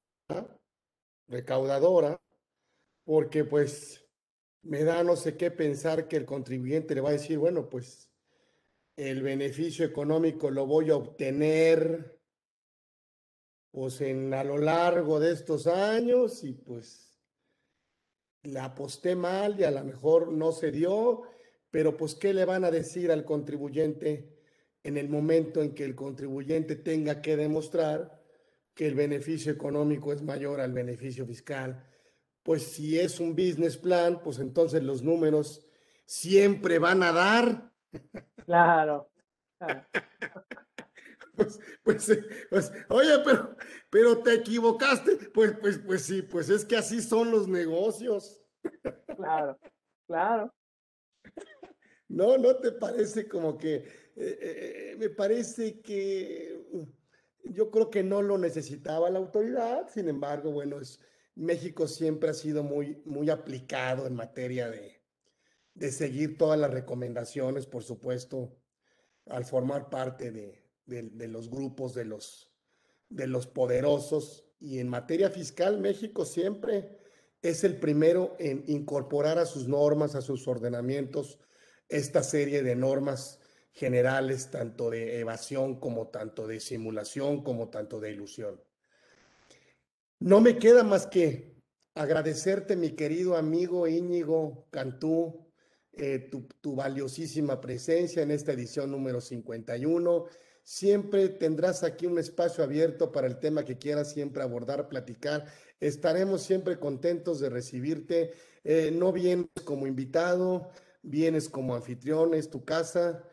[1.30, 2.20] recaudadora,
[3.06, 4.06] porque pues
[4.64, 8.12] me da no sé qué pensar que el contribuyente le va a decir, bueno, pues
[8.98, 12.17] el beneficio económico lo voy a obtener
[13.78, 17.16] pues en a lo largo de estos años y pues
[18.42, 21.22] la aposté mal y a lo mejor no se dio,
[21.70, 24.36] pero pues ¿qué le van a decir al contribuyente?
[24.82, 28.20] en el momento en que el contribuyente tenga que demostrar
[28.74, 31.86] que el beneficio económico es mayor al beneficio fiscal.
[32.42, 35.68] Pues si es un business plan, pues entonces los números
[36.04, 37.72] siempre van a dar.
[38.44, 39.12] Claro.
[41.38, 42.20] Pues, pues,
[42.50, 43.56] pues, oye, pero,
[43.92, 45.30] pero te equivocaste.
[45.34, 48.44] Pues, pues, pues sí, pues es que así son los negocios.
[49.16, 49.58] Claro,
[50.08, 50.54] claro.
[52.08, 58.04] No, ¿no te parece como que eh, eh, me parece que mm, yo creo que
[58.04, 61.00] no lo necesitaba la autoridad, sin embargo, bueno, es,
[61.36, 65.04] México siempre ha sido muy, muy aplicado en materia de,
[65.76, 68.58] de seguir todas las recomendaciones, por supuesto,
[69.28, 72.52] al formar parte de, de, los grupos de los,
[73.10, 74.46] de los poderosos.
[74.60, 76.98] Y en materia fiscal, México siempre
[77.42, 81.40] es el primero en incorporar a sus normas, a sus ordenamientos,
[81.90, 83.40] esta serie de normas
[83.72, 88.60] generales, tanto de evasión como tanto de simulación, como tanto de ilusión.
[90.20, 91.56] No me queda más que
[91.94, 95.48] agradecerte, mi querido amigo Íñigo Cantú,
[95.94, 100.26] eh, tu, tu, valiosísima presencia en esta edición número 51.
[100.70, 105.46] Siempre tendrás aquí un espacio abierto para el tema que quieras siempre abordar, platicar.
[105.80, 108.34] Estaremos siempre contentos de recibirte.
[108.66, 110.70] Eh, no vienes como invitado,
[111.04, 113.24] vienes como anfitrión, es tu casa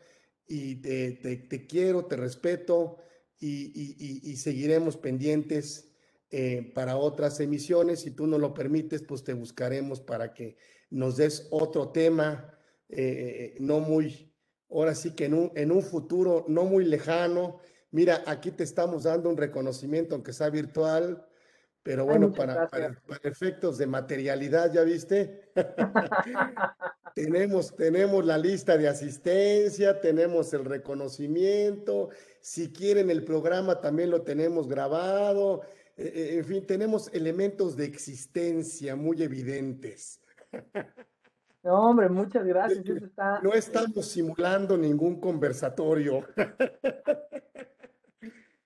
[0.47, 2.99] y te, te, quiero, te respeto
[3.37, 5.91] y, y, seguiremos pendientes
[6.31, 7.99] eh, para otras emisiones.
[7.99, 10.55] Si tú no lo permites, pues te buscaremos para que
[10.89, 12.57] nos des otro tema,
[12.87, 14.33] eh, no muy,
[14.69, 17.59] ahora sí que en un, en un futuro no muy lejano.
[17.91, 21.25] Mira, aquí te estamos dando un reconocimiento, aunque sea virtual,
[21.85, 25.51] pero bueno, para, para, efectos de materialidad, ¿ya viste?
[27.15, 32.09] tenemos, tenemos la lista de asistencia, tenemos el reconocimiento,
[32.41, 35.61] si quieren el programa también lo tenemos grabado,
[35.95, 40.21] e, e, en fin, tenemos elementos de existencia muy evidentes.
[41.65, 42.85] No, hombre, muchas gracias.
[43.41, 46.23] No estamos simulando ningún conversatorio.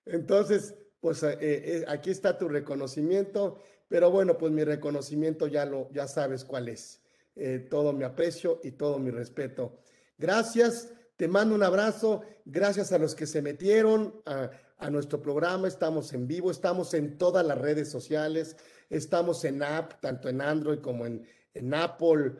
[0.04, 5.90] Entonces, pues eh, eh, aquí está tu reconocimiento, pero bueno, pues mi reconocimiento ya lo,
[5.92, 7.00] ya sabes cuál es.
[7.36, 9.78] Eh, todo mi aprecio y todo mi respeto.
[10.18, 14.50] Gracias, te mando un abrazo, gracias a los que se metieron a,
[14.90, 18.56] nuestro programa, estamos en vivo, estamos en todas las redes sociales,
[18.90, 22.32] estamos en app, tanto en Android como en, en Apple,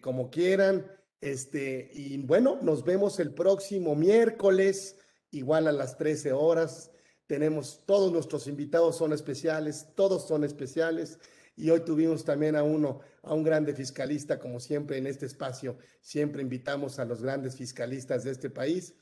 [0.00, 0.86] como quieran.
[1.20, 4.98] Este, y bueno, nos vemos el próximo miércoles,
[5.30, 6.90] igual a las 13 horas.
[7.26, 11.18] Tenemos, todos nuestros invitados son especiales, todos son especiales.
[11.56, 15.78] Y hoy tuvimos también a uno, a un grande fiscalista, como siempre en este espacio.
[16.00, 18.94] Siempre invitamos a los grandes fiscalistas de este país.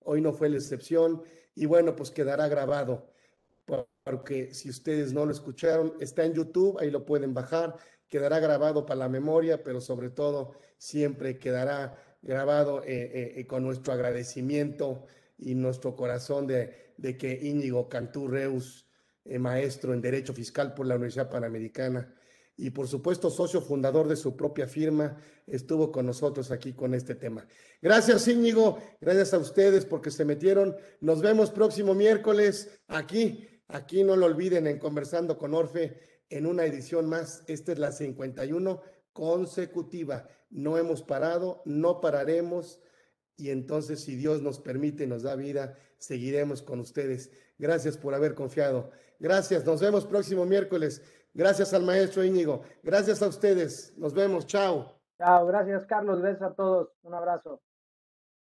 [0.00, 1.22] Hoy no fue la excepción.
[1.54, 3.12] Y bueno, pues quedará grabado.
[4.02, 7.76] Porque si ustedes no lo escucharon, está en YouTube, ahí lo pueden bajar.
[8.08, 13.62] Quedará grabado para la memoria, pero sobre todo siempre quedará grabado eh, eh, eh, con
[13.62, 15.04] nuestro agradecimiento
[15.38, 18.86] y nuestro corazón de, que Íñigo Cantú Reus,
[19.24, 22.12] eh, maestro en Derecho Fiscal por la Universidad Panamericana
[22.56, 27.14] y por supuesto socio fundador de su propia firma, estuvo con nosotros aquí con este
[27.14, 27.46] tema.
[27.80, 30.76] Gracias Íñigo, gracias a ustedes porque se metieron.
[31.00, 36.64] Nos vemos próximo miércoles aquí, aquí no lo olviden en Conversando con Orfe en una
[36.64, 37.44] edición más.
[37.46, 38.80] Esta es la 51
[39.12, 40.28] consecutiva.
[40.50, 42.80] No hemos parado, no pararemos
[43.36, 47.30] y entonces si Dios nos permite, nos da vida, seguiremos con ustedes.
[47.58, 48.90] Gracias por haber confiado.
[49.18, 51.02] Gracias, nos vemos próximo miércoles.
[51.34, 52.62] Gracias al maestro Íñigo.
[52.82, 53.92] Gracias a ustedes.
[53.96, 54.46] Nos vemos.
[54.46, 55.00] Chao.
[55.18, 56.20] Chao, gracias Carlos.
[56.20, 56.90] Gracias a todos.
[57.02, 57.60] Un abrazo.